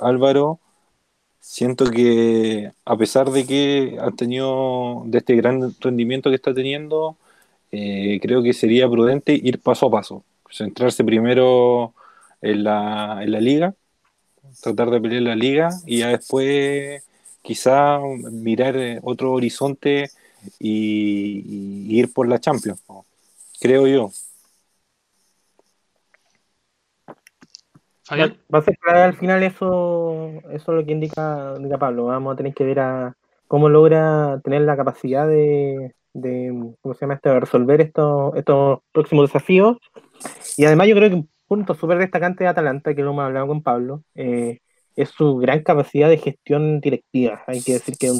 [0.00, 0.58] Álvaro,
[1.44, 7.16] siento que a pesar de que ha tenido de este gran rendimiento que está teniendo,
[7.72, 11.94] eh, creo que sería prudente ir paso a paso, centrarse primero
[12.42, 13.74] en la, en la liga,
[14.62, 17.02] tratar de pelear la liga y ya después
[17.42, 18.00] quizá
[18.32, 20.10] mirar eh, otro horizonte
[20.58, 21.44] y,
[21.88, 22.80] y ir por la Champions,
[23.60, 24.12] creo yo.
[28.04, 28.36] Fabián.
[28.52, 32.06] Va a ser clave al final eso, eso es lo que indica, indica Pablo.
[32.06, 37.00] Vamos a tener que ver a cómo logra tener la capacidad de, de ¿cómo se
[37.00, 37.30] llama esto?
[37.30, 39.78] de resolver estos, estos próximos desafíos.
[40.56, 43.46] Y además yo creo que un punto súper destacante de Atalanta, que lo hemos hablado
[43.46, 44.58] con Pablo, eh,
[44.96, 47.42] es su gran capacidad de gestión directiva.
[47.46, 48.12] Hay que decir que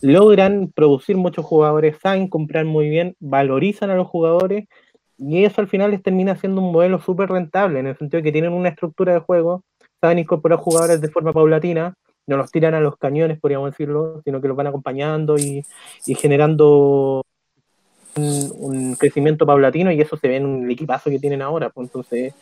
[0.00, 4.68] logran producir muchos jugadores, saben comprar muy bien, valorizan a los jugadores
[5.28, 8.24] y eso al final les termina siendo un modelo súper rentable, en el sentido de
[8.24, 9.62] que tienen una estructura de juego,
[10.00, 11.94] saben incorporar jugadores de forma paulatina,
[12.26, 15.64] no los tiran a los cañones, podríamos decirlo, sino que los van acompañando y,
[16.06, 17.24] y generando
[18.16, 21.70] un, un, crecimiento paulatino y eso se ve en el equipazo que tienen ahora.
[21.70, 22.34] Pues entonces,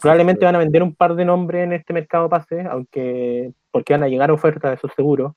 [0.00, 4.02] probablemente van a vender un par de nombres en este mercado pase, aunque porque van
[4.04, 5.36] a llegar ofertas, eso seguro,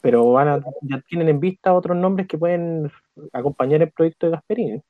[0.00, 2.90] pero van a, ya tienen en vista otros nombres que pueden
[3.32, 4.82] acompañar el proyecto de Gasperini.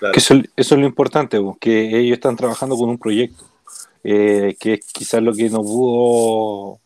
[0.00, 0.16] Claro.
[0.16, 3.44] Eso, eso, es lo importante, que ellos están trabajando con un proyecto,
[4.02, 6.80] eh, que es quizás lo que no pudo,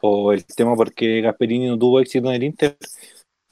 [0.00, 2.76] o el tema porque Gasperini no tuvo éxito en el Inter,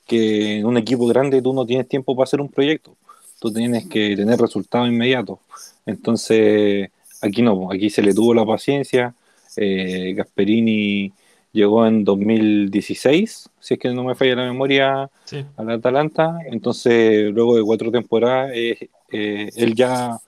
[0.07, 2.97] que en un equipo grande tú no tienes tiempo para hacer un proyecto,
[3.41, 5.41] tú tienes que tener resultados inmediatos.
[5.87, 6.89] Entonces,
[7.21, 9.17] aquí no, aquí se le tuvo la paciencia,
[9.57, 11.13] eh, Gasperini
[11.51, 15.45] llegó en 2016, si es que no me falla la memoria, sí.
[15.57, 16.39] al Atalanta.
[16.47, 20.19] Entonces, luego de cuatro temporadas, eh, eh, él ya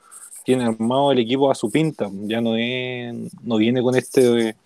[0.44, 2.10] tiene armado el equipo a su pinta.
[2.22, 2.52] Ya no,
[3.42, 4.56] no viene con este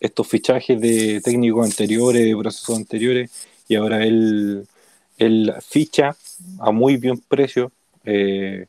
[0.00, 3.30] estos fichajes de técnicos anteriores, de procesos anteriores,
[3.68, 4.66] y ahora él,
[5.18, 6.16] él ficha
[6.58, 7.72] a muy buen precio
[8.04, 8.66] eh,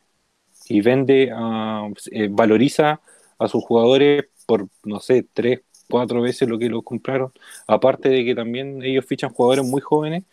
[0.69, 1.87] y vende, a,
[2.29, 3.01] valoriza
[3.37, 7.31] a sus jugadores por, no sé, tres, cuatro veces lo que los compraron.
[7.67, 10.23] Aparte de que también ellos fichan jugadores muy jóvenes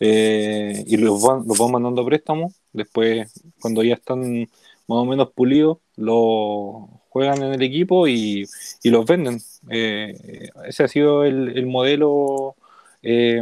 [0.00, 2.52] eh, y los van, los van mandando a préstamo.
[2.72, 4.42] Después, cuando ya están
[4.86, 8.46] más o menos pulidos, los juegan en el equipo y,
[8.82, 9.38] y los venden.
[9.70, 12.56] Eh, ese ha sido el, el modelo
[13.02, 13.40] eh,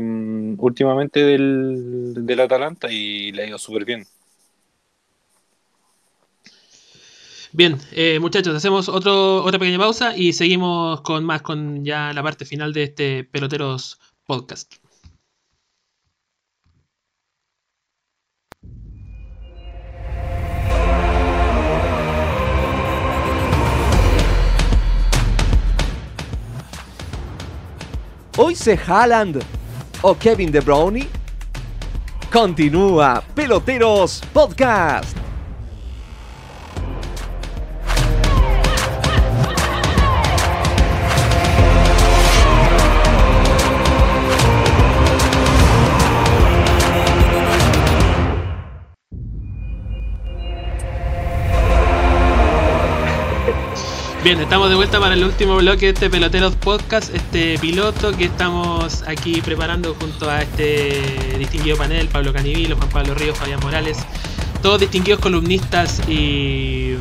[0.58, 4.04] últimamente del, del Atalanta y le ha ido súper bien.
[7.54, 12.22] Bien, eh, muchachos, hacemos otro, otra pequeña pausa y seguimos con más, con ya la
[12.22, 14.74] parte final de este Peloteros Podcast.
[28.38, 29.44] Hoy se Haaland
[30.00, 31.06] o Kevin De Bruyne.
[32.32, 35.21] Continúa Peloteros Podcast.
[54.22, 58.26] Bien, estamos de vuelta para el último bloque de este Peloteros Podcast, este piloto que
[58.26, 61.02] estamos aquí preparando junto a este
[61.40, 63.98] distinguido panel, Pablo Canivilo, Juan Pablo Ríos, Fabián Morales,
[64.62, 66.94] todos distinguidos columnistas y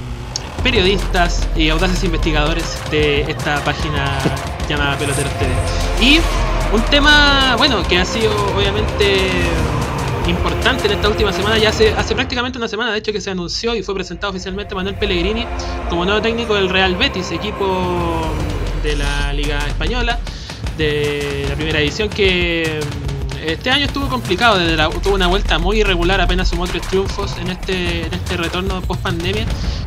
[0.63, 4.17] periodistas y audaces investigadores de esta página
[4.67, 5.51] llamada Peloteros TV.
[6.01, 6.19] Y
[6.73, 9.29] un tema, bueno, que ha sido obviamente
[10.27, 13.31] importante en esta última semana, ya hace, hace prácticamente una semana de hecho que se
[13.31, 15.45] anunció y fue presentado oficialmente Manuel Pellegrini
[15.89, 18.21] como nuevo técnico del Real Betis, equipo
[18.83, 20.19] de la Liga Española,
[20.77, 22.79] de la primera edición que
[23.45, 27.37] este año estuvo complicado, desde la, tuvo una vuelta muy irregular, apenas sumó tres triunfos
[27.37, 29.45] en este, en este retorno post pandemia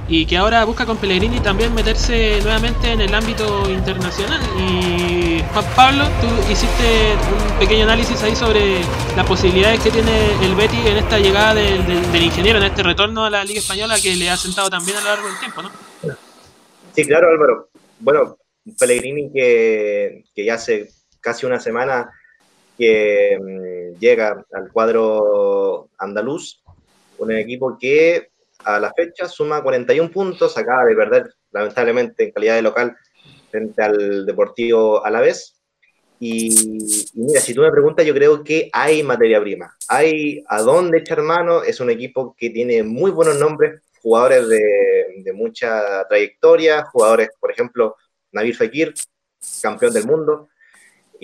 [0.08, 4.40] y que ahora busca con Pellegrini también meterse nuevamente en el ámbito internacional.
[4.58, 7.14] Y Juan Pablo, tú hiciste
[7.52, 8.80] un pequeño análisis ahí sobre
[9.16, 10.10] las posibilidades que tiene
[10.42, 13.60] el Betty en esta llegada del, del, del ingeniero, en este retorno a la Liga
[13.60, 15.70] Española que le ha sentado también a lo largo del tiempo, ¿no?
[16.94, 17.68] Sí, claro, Álvaro.
[17.98, 18.36] Bueno,
[18.78, 20.90] Pellegrini que, que ya hace
[21.20, 22.10] casi una semana
[22.76, 26.62] que mmm, llega al cuadro andaluz,
[27.18, 28.30] un equipo que
[28.64, 32.96] a la fecha suma 41 puntos, acaba de perder lamentablemente en calidad de local
[33.50, 35.60] frente al Deportivo Alavés.
[36.18, 36.46] Y,
[37.12, 40.98] y mira, si tú me preguntas, yo creo que hay materia prima, hay a dónde
[40.98, 46.84] echar mano, es un equipo que tiene muy buenos nombres, jugadores de, de mucha trayectoria,
[46.84, 47.96] jugadores, por ejemplo,
[48.32, 48.94] Nabil Fekir,
[49.60, 50.48] campeón del mundo,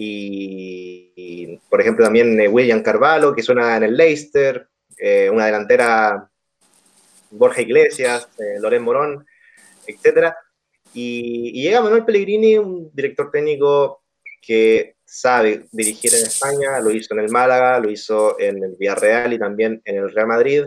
[0.02, 4.66] y, y, por ejemplo también eh, William Carvalho, que suena en el Leicester,
[4.98, 6.30] eh, una delantera
[7.30, 9.26] Borja Iglesias, eh, Loren Morón,
[9.86, 10.32] etc.
[10.94, 14.02] Y, y, llega Manuel Pellegrini, un director técnico
[14.40, 19.34] que sabe dirigir en España, lo hizo en el Málaga, lo hizo en el Villarreal
[19.34, 20.64] y también en el Real Madrid.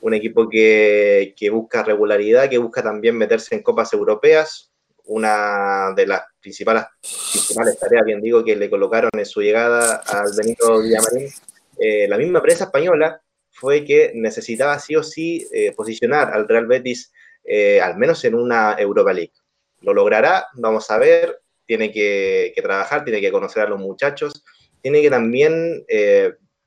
[0.00, 4.72] Un equipo que, que busca regularidad, que busca también meterse en copas europeas.
[5.04, 6.84] Una de las principales,
[7.32, 11.30] principales tareas, bien digo, que le colocaron en su llegada al Benito Villamarín.
[11.78, 13.20] Eh, la misma prensa española
[13.50, 17.10] fue que necesitaba sí o sí eh, posicionar al Real Betis
[17.44, 19.32] eh, al menos en una Europa League.
[19.80, 20.46] ¿Lo logrará?
[20.54, 21.40] Vamos a ver.
[21.66, 24.44] Tiene que, que trabajar, tiene que conocer a los muchachos,
[24.82, 25.86] tiene que también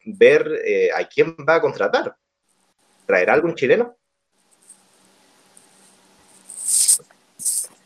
[0.06, 2.16] ver a quién va a contratar.
[3.06, 3.96] ¿Traerá algún chileno?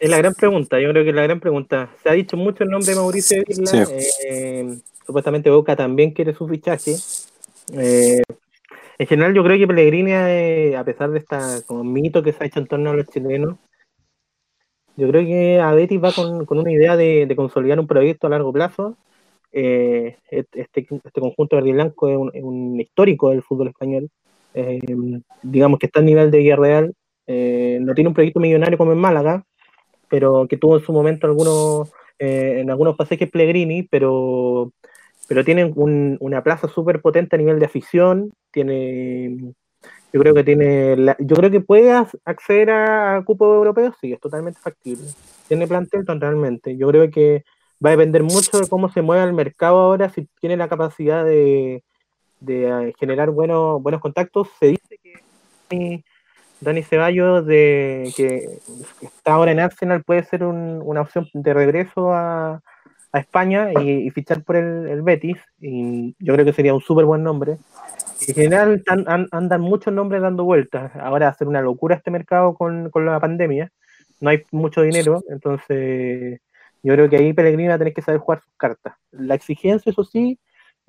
[0.01, 1.91] Es la gran pregunta, yo creo que es la gran pregunta.
[2.01, 3.43] Se ha dicho mucho el nombre de Mauricio.
[3.47, 3.77] Sí.
[4.27, 6.95] eh, supuestamente Boca también quiere su fichaje.
[7.77, 8.23] Eh,
[8.97, 12.43] en general, yo creo que Pellegrini, eh, a pesar de esta como mito que se
[12.43, 13.59] ha hecho en torno a los chilenos,
[14.97, 18.25] yo creo que a Betis va con, con una idea de, de, consolidar un proyecto
[18.25, 18.97] a largo plazo.
[19.51, 24.09] Eh, este, este, conjunto verde y blanco es un, es un, histórico del fútbol español.
[24.55, 24.79] Eh,
[25.43, 26.95] digamos que está a nivel de Villarreal.
[27.27, 29.45] No tiene un proyecto millonario como en Málaga,
[30.11, 31.89] pero que tuvo en su momento algunos,
[32.19, 34.73] eh, en algunos pasajes Pellegrini, pero,
[35.27, 38.33] pero tiene un, una plaza súper potente a nivel de afición.
[38.51, 39.53] Tiene
[40.13, 41.93] yo creo que tiene la, yo creo que puede
[42.25, 45.07] acceder a cupos europeos, sí, es totalmente factible.
[45.47, 46.75] Tiene plantel totalmente.
[46.75, 47.45] Yo creo que
[47.83, 51.23] va a depender mucho de cómo se mueva el mercado ahora, si tiene la capacidad
[51.23, 51.83] de,
[52.41, 54.49] de generar buenos, buenos contactos.
[54.59, 56.03] Se dice que
[56.61, 58.59] Dani, Ceballos, de, que
[59.01, 62.61] está ahora en Arsenal, puede ser un, una opción de regreso a,
[63.11, 65.37] a España y, fichar por el, el, Betis.
[65.59, 67.57] Y yo creo que sería un súper buen nombre.
[68.27, 70.95] En general están, an, andan muchos nombres dando vueltas.
[70.95, 73.71] Ahora hacer una locura este mercado con, con, la pandemia.
[74.19, 76.39] No hay mucho dinero, entonces
[76.83, 78.93] yo creo que ahí Pellegrini va a tener que saber jugar sus cartas.
[79.09, 80.37] La exigencia, eso sí,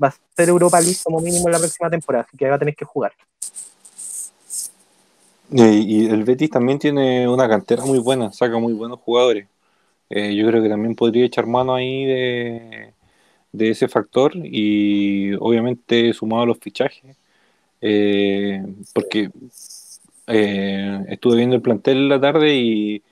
[0.02, 2.58] va a ser Europa League como mínimo en la próxima temporada, así que va a
[2.58, 3.12] tener que jugar.
[5.52, 9.48] Y, el Betis también tiene una cantera muy buena, saca muy buenos jugadores.
[10.10, 12.94] Eh, yo creo que también podría echar mano ahí de,
[13.52, 17.16] de ese factor y obviamente sumado a los fichajes,
[17.82, 18.62] eh,
[18.94, 19.30] porque
[20.28, 23.02] eh, estuve viendo el plantel la tarde y,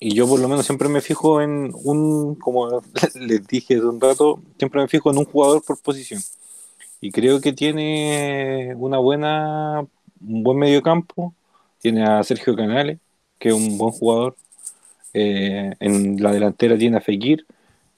[0.00, 2.82] y yo por lo menos siempre me fijo en un, como
[3.14, 6.22] les dije hace un rato, siempre me fijo en un jugador por posición.
[7.00, 9.86] Y creo que tiene una buena,
[10.20, 11.34] un buen medio campo,
[11.78, 12.98] tiene a Sergio Canales,
[13.38, 14.36] que es un buen jugador.
[15.12, 17.46] Eh, en la delantera tiene a Fekir,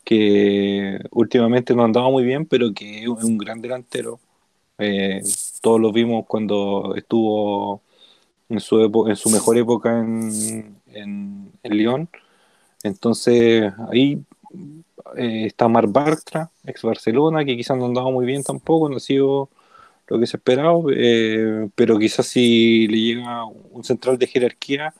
[0.05, 4.21] que últimamente no andaba muy bien, pero que es un gran delantero.
[4.79, 5.23] Eh,
[5.61, 7.83] todos lo vimos cuando estuvo
[8.49, 12.09] en su, en su mejor época en, en, en Lyon.
[12.83, 14.23] Entonces ahí
[15.17, 19.01] eh, está Mar Bartra, ex Barcelona, que quizás no andaba muy bien tampoco, no ha
[19.01, 19.49] sido
[20.13, 24.93] lo que se esperaba, eh, pero quizás si le llega un central de jerarquía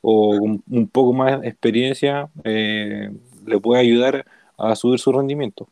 [0.00, 3.10] o un, poco más de experiencia, eh,
[3.46, 4.24] le puede ayudar
[4.56, 5.68] a subir su rendimiento.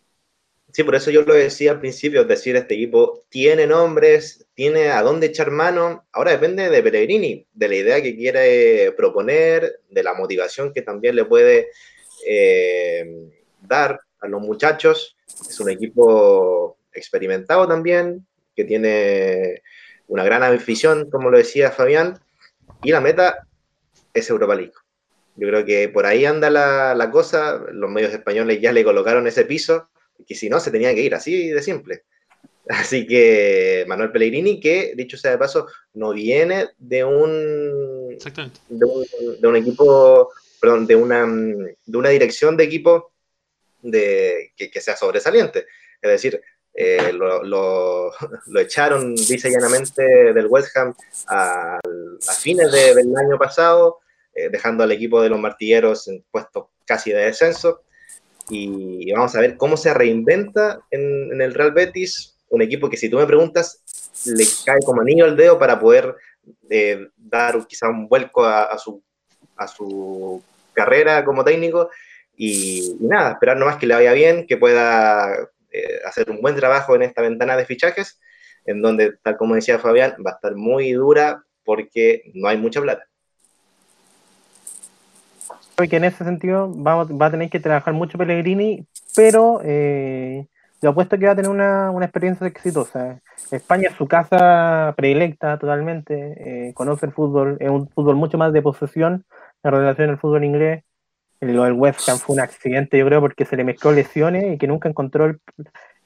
[0.73, 4.89] Sí, por eso yo lo decía al principio, es decir, este equipo tiene nombres, tiene
[4.89, 10.03] a dónde echar mano, ahora depende de Pellegrini, de la idea que quiere proponer, de
[10.03, 11.69] la motivación que también le puede
[12.27, 13.31] eh,
[13.61, 15.17] dar a los muchachos.
[15.27, 19.63] Es un equipo experimentado también, que tiene
[20.09, 22.19] una gran afición, como lo decía Fabián,
[22.83, 23.47] y la meta
[24.13, 24.73] es Europa League.
[25.37, 29.27] Yo creo que por ahí anda la, la cosa, los medios españoles ya le colocaron
[29.27, 29.89] ese piso,
[30.27, 32.05] que si no se tenía que ir, así de simple.
[32.69, 39.41] Así que Manuel Pellegrini, que dicho sea de paso, no viene de un, de un,
[39.41, 40.31] de un equipo,
[40.61, 43.13] perdón, de una, de una dirección de equipo
[43.83, 45.67] de, que, que sea sobresaliente.
[46.01, 46.41] Es decir,
[46.75, 48.11] eh, lo, lo,
[48.47, 50.03] lo, echaron dice llanamente
[50.33, 50.95] del West Ham
[51.29, 54.01] a, a fines de, del año pasado,
[54.35, 57.83] eh, dejando al equipo de los martilleros en puestos casi de descenso.
[58.49, 62.91] Y, y, vamos a ver cómo se reinventa en, en, el Real Betis, un equipo
[62.91, 63.83] que si tú me preguntas,
[64.27, 66.15] le cae como anillo al dedo para poder
[66.69, 69.03] eh, dar quizá un vuelco a, a, su,
[69.57, 70.43] a su
[70.73, 71.91] carrera como técnico.
[72.37, 76.55] Y, y, nada, esperar nomás que le vaya bien, que pueda eh, hacer un buen
[76.55, 78.21] trabajo en esta ventana de fichajes,
[78.65, 82.81] en donde, tal como decía Fabián, va a estar muy dura porque no hay mucha
[82.81, 83.05] plata.
[85.77, 90.47] Que en ese sentido va, va a tener que trabajar mucho Pellegrini, pero eh,
[90.81, 93.21] yo apuesto que va a tener una, una experiencia exitosa.
[93.51, 98.53] España es su casa predilecta totalmente, eh, conoce el fútbol, es un fútbol mucho más
[98.53, 99.25] de posesión
[99.65, 100.85] en relación al fútbol inglés.
[101.43, 104.59] Lo del West Ham fue un accidente, yo creo, porque se le mezcló lesiones y
[104.59, 105.41] que nunca encontró el-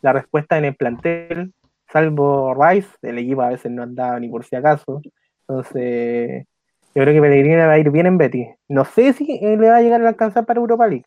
[0.01, 1.53] la respuesta en el plantel,
[1.93, 5.03] salvo Rice, el equipo a veces no andaba ni por si acaso.
[5.47, 6.45] Entonces,
[6.95, 8.49] yo creo que Pellegrini va a ir bien en Betis.
[8.68, 11.05] No sé si eh, le va a llegar a alcanzar para Europa League,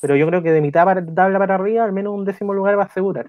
[0.00, 2.78] pero yo creo que de mitad para tabla para arriba, al menos un décimo lugar
[2.78, 3.28] va a asegurar.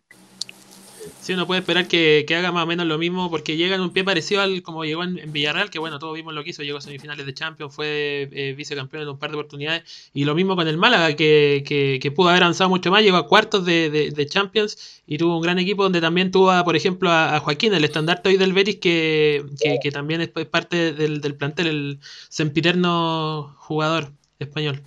[1.22, 3.82] Sí, uno puede esperar que, que haga más o menos lo mismo porque llega en
[3.82, 6.64] un pie parecido al como llegó en, Villarreal, que bueno, todos vimos lo que hizo,
[6.64, 10.36] llegó a semifinales de Champions, fue eh, vicecampeón en un par de oportunidades, y lo
[10.36, 13.90] mismo con el Málaga, que, que, pudo haber avanzado mucho más, llegó a cuartos de,
[13.90, 17.74] de- Champions y tuvo un gran equipo donde también tuvo, a, por ejemplo, a, Joaquín,
[17.74, 19.44] el estandarte hoy del Betis, que,
[19.82, 24.82] que, también es, es parte del, del plantel, el sempiterno jugador español.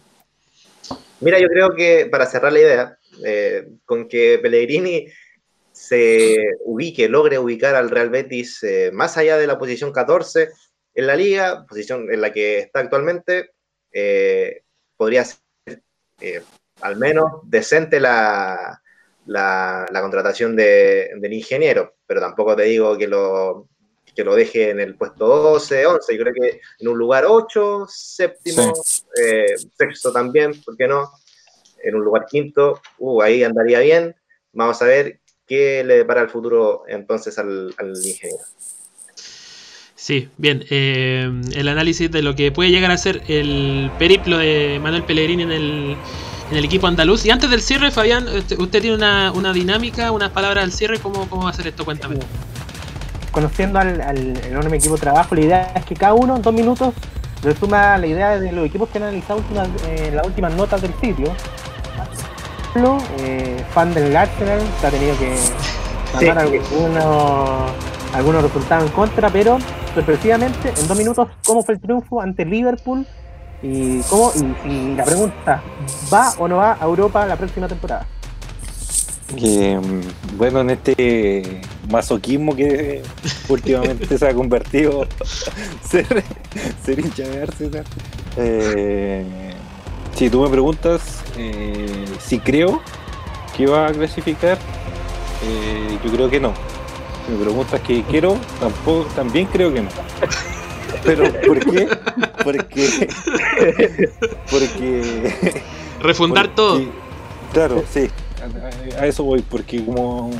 [1.20, 5.06] Mira, yo creo que para cerrar la idea, eh, con que Pellegrini
[5.86, 10.50] se ubique, logre ubicar al Real Betis eh, más allá de la posición 14
[10.94, 13.50] en la liga, posición en la que está actualmente,
[13.92, 14.62] eh,
[14.96, 15.38] podría ser
[16.20, 16.42] eh,
[16.82, 18.80] al menos decente la,
[19.26, 23.68] la, la contratación de- del ingeniero, pero tampoco te digo que lo,
[24.14, 27.86] que lo deje en el puesto 12, 11, yo creo que en un lugar 8,
[27.88, 28.72] séptimo,
[29.76, 31.10] sexto también, ¿por qué no?
[31.82, 34.14] En un lugar quinto, uh, ahí andaría bien.
[34.52, 38.44] Vamos a ver qué le depara el futuro entonces al, al ingeniero.
[39.94, 40.64] Sí, bien.
[40.68, 45.44] eh, el análisis de lo que puede llegar a ser el periplo de Manuel Pellegrini
[45.44, 45.96] en el,
[46.50, 47.24] en el equipo andaluz.
[47.24, 50.98] Y antes del cierre, Fabián, usted, usted tiene una, una dinámica, unas palabras al cierre.
[50.98, 51.84] ¿Cómo, ¿Cómo va a ser esto?
[51.84, 52.16] Cuéntame.
[53.30, 56.52] Conociendo al, al enorme equipo de trabajo, la idea es que cada uno en dos
[56.52, 56.94] minutos
[57.44, 60.94] resuma la idea de los equipos que han analizado últimas, eh, las últimas notas del
[61.00, 61.32] sitio.
[62.74, 65.36] Ejemplo, eh, fan del Arsenal, que ha tenido que
[66.18, 66.26] Sí.
[66.26, 67.70] ganar algunos,
[68.14, 69.58] algunos resultados en contra, pero
[69.94, 73.06] sorpresivamente, en dos minutos, ¿cómo fue el triunfo ante Liverpool?
[73.62, 74.30] Y, cómo,
[74.66, 75.62] y, y la pregunta,
[76.12, 78.06] ¿va o no va a Europa la próxima temporada?
[79.38, 79.80] Eh,
[80.36, 83.02] bueno, en este masoquismo que
[83.48, 85.06] últimamente se ha convertido
[85.88, 86.06] ser,
[86.84, 87.84] ser hincha de Arsenal.
[88.36, 89.54] eh,
[90.14, 92.80] si tú me preguntas eh, si creo
[93.56, 94.58] que va a clasificar,
[95.44, 96.52] eh, yo creo que no.
[97.26, 99.88] Si me preguntas que quiero, tampoco, también creo que no.
[101.04, 101.88] Pero ¿por qué?
[102.44, 103.08] Porque,
[104.50, 105.62] porque
[106.00, 107.02] Refundar porque- todo.
[107.52, 108.08] Claro, sí,
[108.96, 110.30] a, a eso voy, porque como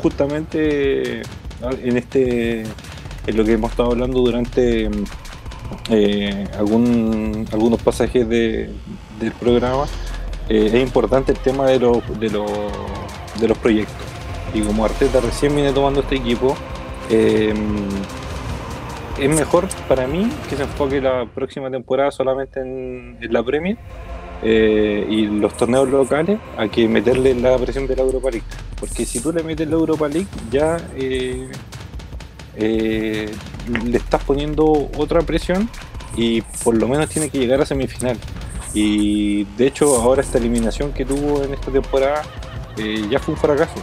[0.00, 1.22] justamente
[1.82, 4.88] en este, en lo que hemos estado hablando durante
[5.90, 8.70] eh, algún, algunos pasajes de-
[9.18, 9.84] del programa,
[10.48, 12.50] eh, es importante el tema de los, de, los,
[13.40, 14.06] de los proyectos.
[14.52, 16.56] Y como Arteta recién viene tomando este equipo,
[17.10, 17.54] eh,
[19.18, 23.76] es mejor para mí que se enfoque la próxima temporada solamente en, en la Premier
[24.42, 28.46] eh, y los torneos locales a que meterle la presión de la Europa League.
[28.78, 31.48] Porque si tú le metes la Europa League, ya eh,
[32.56, 33.30] eh,
[33.84, 35.68] le estás poniendo otra presión
[36.16, 38.18] y por lo menos tiene que llegar a semifinal.
[38.74, 42.22] Y de hecho, ahora esta eliminación que tuvo en esta temporada
[42.76, 43.74] eh, ya fue un fracaso.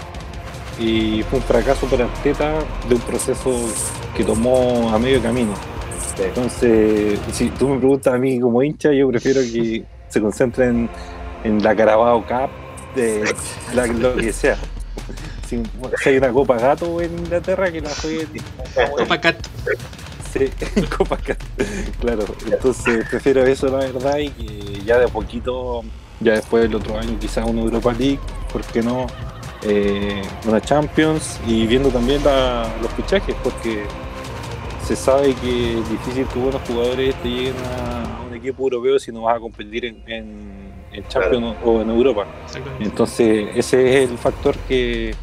[0.80, 3.52] Y fue un fracaso para Arteta de un proceso
[4.16, 5.54] que tomó a medio camino.
[6.20, 10.90] Entonces, si tú me preguntas a mí como hincha, yo prefiero que se concentren
[11.44, 12.50] en la Carabao Cup,
[12.96, 13.34] de
[13.74, 14.58] la- lo que sea.
[15.48, 15.62] Si,
[16.02, 18.28] si hay una Copa Gato en Inglaterra, que la jueguen.
[18.98, 19.36] Copa Cat.
[20.32, 20.50] Sí,
[20.98, 21.38] Copa Cat.
[22.00, 25.82] Claro, entonces prefiero eso, la verdad, y que ya de a poquito,
[26.20, 28.20] ya después del otro año, quizás una Europa League,
[28.52, 29.08] ¿por qué no?
[29.64, 33.84] Eh, una Champions y viendo también la- los fichajes, porque
[34.88, 39.12] se sabe que es difícil que buenos jugadores te lleguen a un equipo europeo si
[39.12, 42.26] no vas a competir en, en- en Champions o en Europa.
[42.80, 45.14] Entonces, ese es el factor que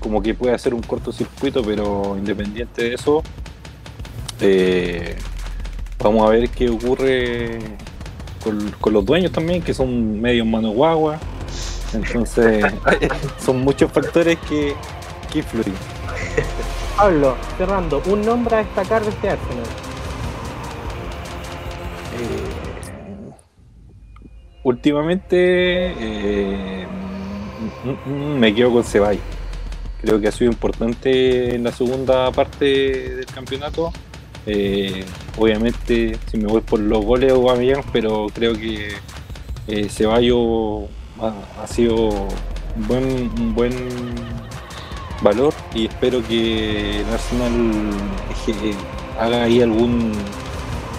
[0.00, 3.22] como que puede hacer un cortocircuito, pero independiente de eso,
[4.40, 5.16] eh,
[5.98, 7.58] vamos a ver qué ocurre
[8.42, 11.18] con, con los dueños también, que son medios mano guagua.
[11.94, 12.64] Entonces,
[13.44, 14.74] son muchos factores que,
[15.30, 15.74] que influyen.
[16.96, 19.64] Pablo, cerrando, un nombre a destacar de este Arsenal.
[22.14, 23.32] Eh,
[24.62, 26.86] últimamente eh,
[28.38, 29.22] me quedo con Ceballos.
[30.00, 32.64] Creo que ha sido importante en la segunda parte
[33.16, 33.92] del campeonato.
[34.46, 35.04] Eh,
[35.38, 37.54] obviamente, si me voy por los goles o
[37.92, 38.88] pero creo que
[39.68, 40.88] eh, Ceballos
[41.20, 42.10] ha, ha sido
[42.88, 43.72] buen, un buen
[45.22, 47.90] valor y espero que el Arsenal
[48.48, 48.74] eh,
[49.18, 50.12] haga ahí algún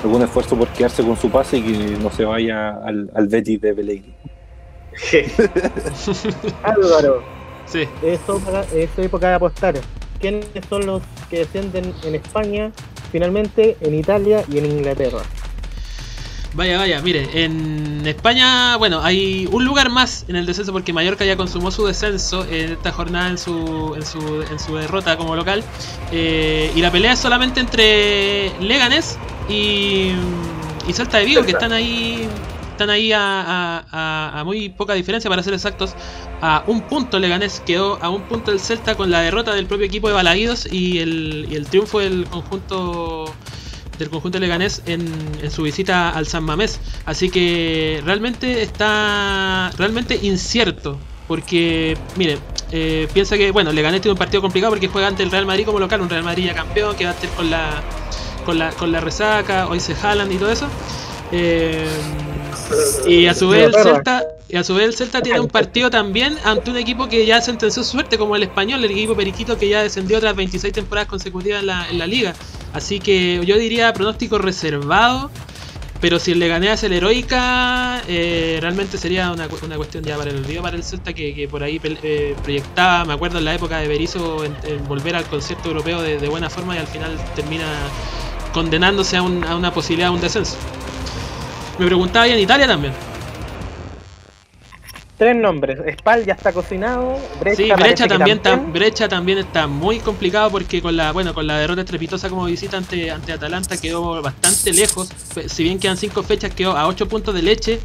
[0.04, 3.62] algún esfuerzo por quedarse con su pase y que no se vaya al, al Betis
[3.62, 4.16] de Pellegrini.
[6.64, 7.24] Álvaro,
[7.66, 7.88] Sí.
[8.74, 9.76] es época de apostar.
[10.20, 12.72] ¿Quiénes son los que descienden en España,
[13.14, 15.22] finalmente en Italia y en Inglaterra?
[16.56, 21.24] Vaya, vaya, mire, en España, bueno, hay un lugar más en el descenso porque Mallorca
[21.26, 25.36] ya consumó su descenso en esta jornada en su, en su, en su derrota como
[25.36, 25.64] local.
[26.12, 29.18] Eh, y la pelea es solamente entre Leganés
[29.50, 30.12] y,
[30.88, 32.28] y Celta de Vigo, que están ahí
[32.74, 35.96] están ahí a, muy poca diferencia, para ser exactos.
[36.42, 39.86] A un punto Leganés quedó a un punto del Celta con la derrota del propio
[39.86, 43.34] equipo de Balaídos y el, y el triunfo del conjunto
[43.98, 45.08] del conjunto leganés en,
[45.42, 46.80] en su visita al San Mamés.
[47.06, 50.98] Así que realmente está realmente incierto.
[51.28, 52.38] Porque, mire,
[52.72, 55.66] eh, piensa que, bueno, Leganés tiene un partido complicado porque juega ante el Real Madrid
[55.66, 57.82] como local, un Real Madrid ya campeón, que va a estar con la,
[58.46, 60.68] con la, con la resaca, hoy se jalan y todo eso.
[61.32, 61.88] Eh,
[63.08, 65.90] y a su vez el Celta, y a su vez el Celta tiene un partido
[65.90, 69.58] también ante un equipo que ya sentenció su suerte, como el español, el equipo Periquito
[69.58, 72.34] que ya descendió tras 26 temporadas consecutivas en la, en la liga.
[72.74, 75.30] Así que yo diría pronóstico reservado.
[76.02, 80.32] Pero si el Leganés hace el heroica, eh, realmente sería una, una cuestión ya para
[80.32, 83.54] el olvido para el Celta que, que por ahí eh, proyectaba, me acuerdo en la
[83.56, 86.88] época de Berizzo, en, en volver al concierto europeo de, de buena forma y al
[86.88, 87.64] final termina
[88.52, 90.58] condenándose a, un- a una posibilidad de un descenso.
[91.80, 92.94] Me preguntaba y en Italia también.
[95.18, 95.80] Tres nombres.
[96.00, 97.18] Spal ya está cocinado.
[97.40, 101.46] Brecha, Sí, Brecha también, está, Brecha también está muy complicado porque con la bueno con
[101.46, 105.10] la derrota estrepitosa como visita ante, ante Atalanta quedó bastante lejos.
[105.48, 107.80] Si bien quedan cinco fechas, quedó a 8 puntos de leche.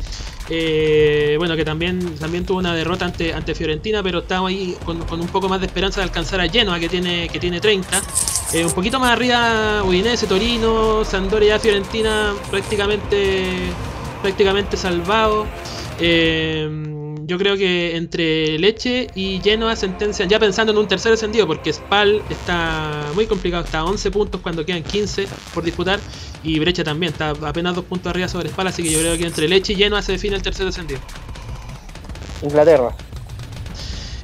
[0.50, 4.98] Eh, bueno, que también, también tuvo una derrota ante, ante Fiorentina, pero estamos ahí con,
[5.04, 8.00] con un poco más de esperanza de alcanzar a Genoa, que tiene, que tiene 30.
[8.52, 13.54] Eh, un poquito más arriba, Udinese, Torino, Sampdoria, ya Fiorentina prácticamente,
[14.22, 15.46] prácticamente salvado.
[16.00, 16.88] Eh,
[17.28, 21.70] yo creo que entre Leche y Genoa sentencian, ya pensando en un tercer descendido, porque
[21.70, 26.00] Spal está muy complicado, está a 11 puntos cuando quedan 15 por disputar,
[26.42, 29.26] y Brecha también, está apenas dos puntos arriba sobre Spal, así que yo creo que
[29.26, 31.00] entre Leche y Genoa se define el tercer descendido.
[32.42, 32.96] Inglaterra.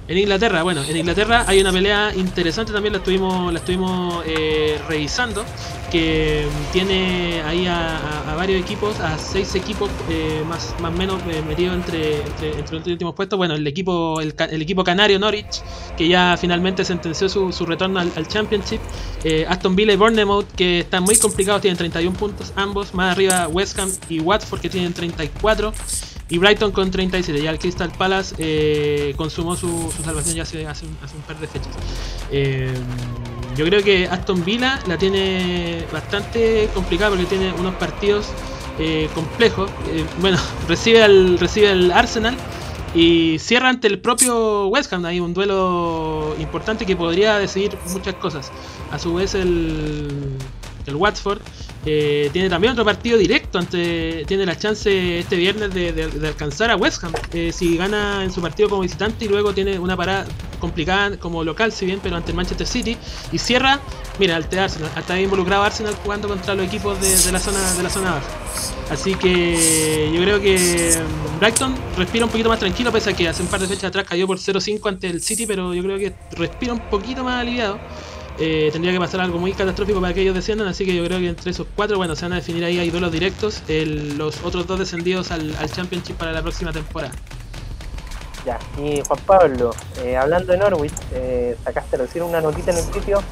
[0.06, 4.78] En Inglaterra, bueno, en Inglaterra hay una pelea interesante también, la estuvimos, la estuvimos eh,
[4.86, 5.44] revisando,
[5.90, 11.76] que tiene ahí a, varios equipos, a seis equipos eh, más o menos eh, metidos
[11.76, 13.36] entre, entre, los últimos puestos.
[13.36, 15.62] Bueno, el equipo el, el equipo canario Norwich,
[15.96, 18.80] que ya finalmente sentenció su, su retorno al, al Championship.
[19.22, 22.92] Eh, Aston Villa y Bournemouth, que están muy complicados, tienen 31 puntos ambos.
[22.92, 25.72] Más arriba West Ham y Watford, que tienen 34.
[26.34, 27.40] Y Brighton con 37.
[27.40, 31.38] Ya el Crystal Palace eh, consumó su, salvación ya hace, hace, un, hace un par
[31.38, 31.72] de fechas.
[32.32, 32.74] Eh,
[33.56, 38.26] yo creo que Aston Villa la tiene bastante complicada porque tiene unos partidos
[38.80, 39.70] eh, complejos.
[39.92, 40.36] Eh, bueno,
[40.68, 42.34] recibe al, recibe al Arsenal
[42.96, 45.04] y cierra ante el propio West Ham.
[45.04, 48.50] Hay un duelo importante que podría decidir muchas cosas.
[48.90, 50.36] A su vez el,
[50.86, 51.38] el Watford
[51.86, 56.76] eh, tiene también otro partido directo ante tiene la chance este viernes de, alcanzar a
[56.76, 57.12] West Ham.
[57.32, 60.26] Eh, si gana en su partido como visitante y luego tiene una parada
[60.58, 62.96] complicada como local si bien pero ante Manchester City
[63.32, 63.80] y cierra
[64.18, 67.82] mira ante Arsenal ahí involucrado Arsenal jugando contra los equipos de, de la zona de
[67.82, 68.26] la zona baja
[68.90, 73.28] así que yo creo que mm, Brighton respira un poquito más tranquilo pese a que
[73.28, 75.98] hace un par de fechas atrás cayó por 0-5 ante el City pero yo creo
[75.98, 77.78] que respira un poquito más aliviado
[78.38, 81.18] eh, tendría que pasar algo muy catastrófico para que ellos desciendan, así que yo creo
[81.18, 84.42] que entre esos cuatro, bueno, se van a definir ahí, hay duelos directos, el- los
[84.44, 87.12] otros dos descendidos al, al Championship para la próxima temporada.
[88.44, 88.58] Ya.
[88.82, 89.70] Y Juan Pablo,
[90.02, 93.22] eh, hablando de Norwich, eh, sacaste recién una notita en el sitio.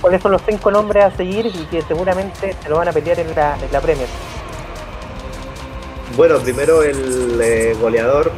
[0.00, 3.20] ¿Cuáles son los cinco nombres a seguir y que seguramente se lo van a pelear
[3.20, 4.08] en la, en la Premier?
[6.16, 8.32] Bueno, primero el eh, goleador,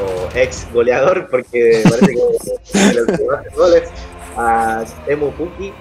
[0.00, 3.88] o ex goleador, porque parece que el que más hace goles,
[4.36, 5.72] a Temu Puki,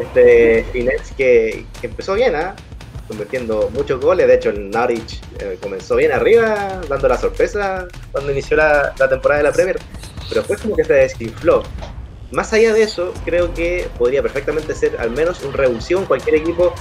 [0.00, 2.54] este finés que, empezó bien, ¿ah?
[3.06, 4.26] convirtiendo muchos goles.
[4.26, 9.38] De hecho, el Norwich eh, comenzó bien arriba, dando la sorpresa cuando inició la, temporada
[9.38, 9.78] de la Premier,
[10.28, 11.62] pero fue como que se desinfló.
[12.30, 16.74] Más allá de eso, creo que podría perfectamente ser al menos un revulsivo cualquier equipo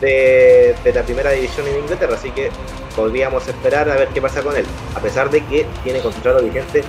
[0.00, 2.50] de, de la primera división en Inglaterra, así que
[2.96, 4.64] podríamos esperar a ver qué pasa con él,
[4.96, 6.82] a pesar de que tiene contrato vigente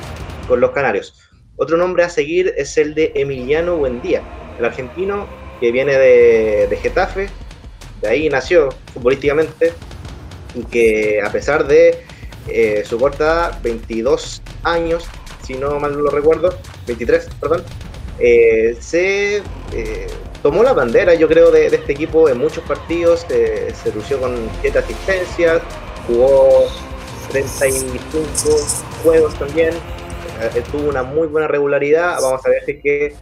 [0.47, 1.28] con los Canarios.
[1.59, 4.23] Otro nombre a seguir es el de Emiliano Buendía,
[4.57, 5.27] el argentino
[5.59, 7.29] que viene de, de Getafe,
[8.01, 9.73] de ahí nació futbolísticamente,
[10.55, 12.03] y que a pesar de
[12.47, 15.05] eh, su corta edad, 22 años,
[15.45, 16.57] si no mal lo recuerdo,
[16.87, 17.63] 23, perdón,
[18.19, 20.07] eh, se eh,
[20.41, 24.79] tomó la bandera, yo creo, de, este equipo en muchos partidos, se lució con 7
[24.79, 25.61] asistencias,
[26.07, 26.67] jugó
[27.31, 27.99] 35
[29.03, 29.73] juegos también,
[30.71, 33.15] tuvo una muy buena regularidad, vamos a ver si es que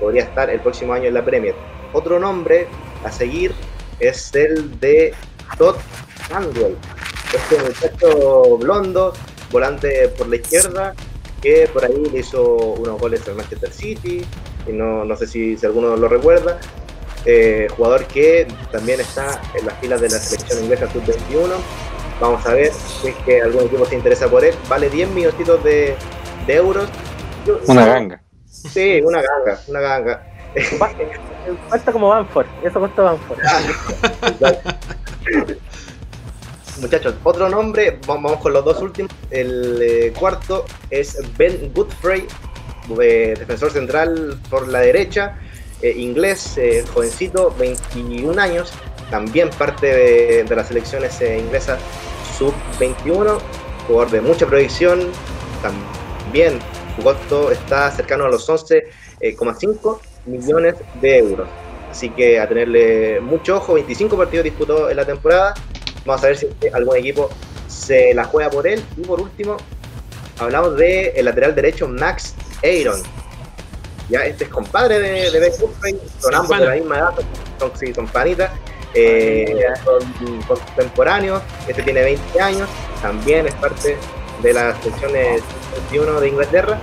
[0.00, 1.54] podría estar el próximo año en la Premier.
[1.92, 2.66] Otro nombre
[3.04, 3.52] a seguir
[4.00, 5.14] es el de
[5.58, 5.76] Todd
[6.30, 6.76] Handwell,
[7.34, 9.12] este muchacho blondo,
[9.50, 10.94] volante por la izquierda,
[11.40, 14.24] que por ahí le hizo unos goles al Manchester City,
[14.66, 16.58] y no, no sé si, si alguno lo recuerda.
[17.24, 21.50] Eh, jugador que también está en las filas de la selección inglesa sub-21.
[22.20, 24.54] Vamos a ver si es que algún equipo se interesa por él.
[24.68, 25.96] Vale 10 minutitos de,
[26.46, 26.88] de euros.
[27.66, 28.22] una ganga.
[28.46, 30.22] Sí, una ganga, una ganga.
[31.68, 33.38] Cuesta como Banford, eso cuesta Banford.
[36.80, 39.12] Muchachos, otro nombre, vamos con los dos últimos.
[39.30, 42.26] El eh, cuarto es Ben Goodfrey,
[43.00, 45.38] eh, defensor central por la derecha,
[45.80, 46.58] eh, inglés,
[46.92, 48.72] jovencito, 21 años,
[49.10, 51.80] también parte de, las selecciones inglesas
[52.38, 53.38] sub-21,
[53.86, 55.10] jugador de mucha proyección,
[55.62, 56.01] también
[56.96, 61.48] su costo está cercano a los 11,5 millones de euros.
[61.90, 65.54] Así que a tenerle mucho ojo, 25 partidos disputó en la temporada,
[66.04, 67.30] Vamos a ver si algún equipo
[67.68, 68.82] se la juega por él.
[68.96, 69.56] Y por último,
[70.38, 73.02] hablamos del el lateral derecho Max Aaron.
[74.08, 75.52] Ya, este es compadre de, de Ben
[76.18, 77.14] son ambos de la misma edad,
[77.58, 78.50] son, sí, son panitas,
[78.94, 81.40] eh, son contemporáneos.
[81.68, 82.68] Este tiene 20 años,
[83.00, 83.96] también es parte
[84.42, 85.42] de las selecciones
[85.72, 86.80] 21 de Inglaterra.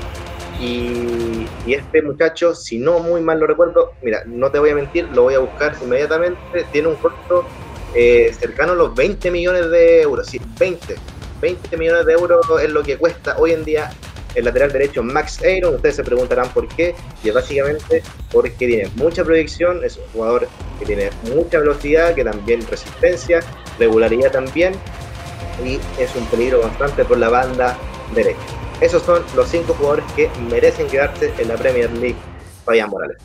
[0.60, 5.08] Y, este muchacho, si no muy mal lo recuerdo, mira, no te voy a mentir,
[5.14, 6.66] lo voy a buscar inmediatamente.
[6.72, 7.46] Tiene un corto
[7.94, 10.28] eh, cercano a los 20 millones de euros.
[10.28, 10.96] Sí, 20.
[11.42, 13.92] 20 millones de euros es lo que cuesta hoy en día
[14.36, 15.76] el lateral derecho Max Aaron.
[15.76, 16.96] Ustedes se preguntarán por qué.
[17.24, 20.48] Y básicamente porque tiene mucha proyección, es un jugador
[20.80, 23.42] que tiene mucha velocidad, que también resistencia,
[23.78, 24.74] regularidad también.
[25.64, 27.78] Y es un peligro constante por la banda
[28.14, 28.59] derecha.
[28.82, 32.16] Esos son los cinco jugadores que merecen quedarse en la Premier League.
[32.66, 33.18] Fabián Morales.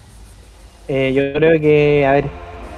[0.88, 2.24] Eh, yo creo que, a ver,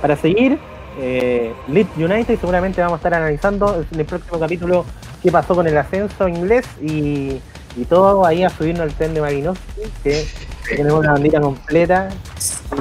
[0.01, 0.59] para seguir,
[0.98, 4.85] eh, Leeds United seguramente vamos a estar analizando en el próximo capítulo
[5.23, 7.40] qué pasó con el ascenso inglés y,
[7.90, 10.24] todo ahí a subirnos al tren de Marinovsky, que
[10.66, 12.09] tenemos una bandita completa.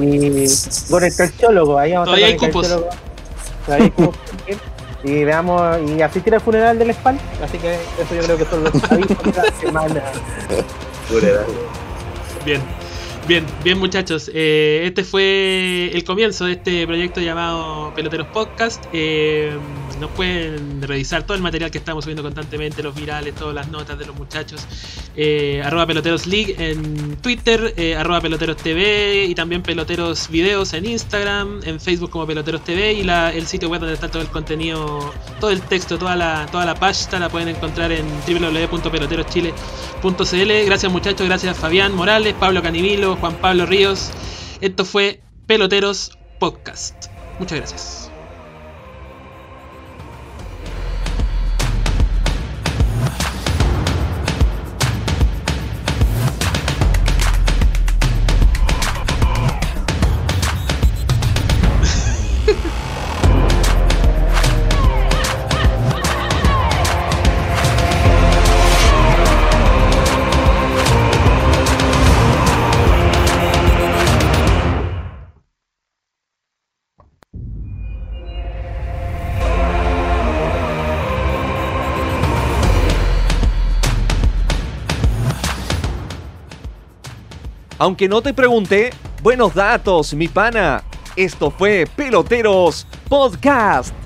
[0.00, 0.46] Y
[0.90, 2.88] con el calciólogo, ahí vamos a estar con el calciólogo.
[5.06, 7.18] Y veamos y asistir al funeral del Spal.
[7.42, 10.02] Así que eso yo creo que son los avisos de la semana.
[12.44, 12.60] Bien.
[13.28, 18.84] Bien, bien muchachos, eh, este fue el comienzo de este proyecto llamado Peloteros Podcast.
[18.92, 19.50] Eh,
[19.98, 23.98] nos pueden revisar todo el material que estamos subiendo constantemente, los virales, todas las notas
[23.98, 24.64] de los muchachos.
[25.16, 31.62] Eh, arroba Peloteros League en Twitter, arroba Peloteros TV y también Peloteros Videos en Instagram,
[31.64, 35.50] en Facebook como Peloteros TV y el sitio web donde está todo el contenido, todo
[35.50, 40.66] el texto, toda la, toda la pasta la pueden encontrar en www.peloteroschile.cl.
[40.66, 43.15] Gracias muchachos, gracias Fabián Morales, Pablo Canivilo.
[43.16, 44.12] Juan Pablo Ríos.
[44.60, 47.06] Esto fue Peloteros Podcast.
[47.38, 48.05] Muchas gracias.
[87.78, 88.90] Aunque no te pregunté,
[89.22, 90.82] buenos datos, mi pana.
[91.14, 94.05] Esto fue Peloteros Podcast.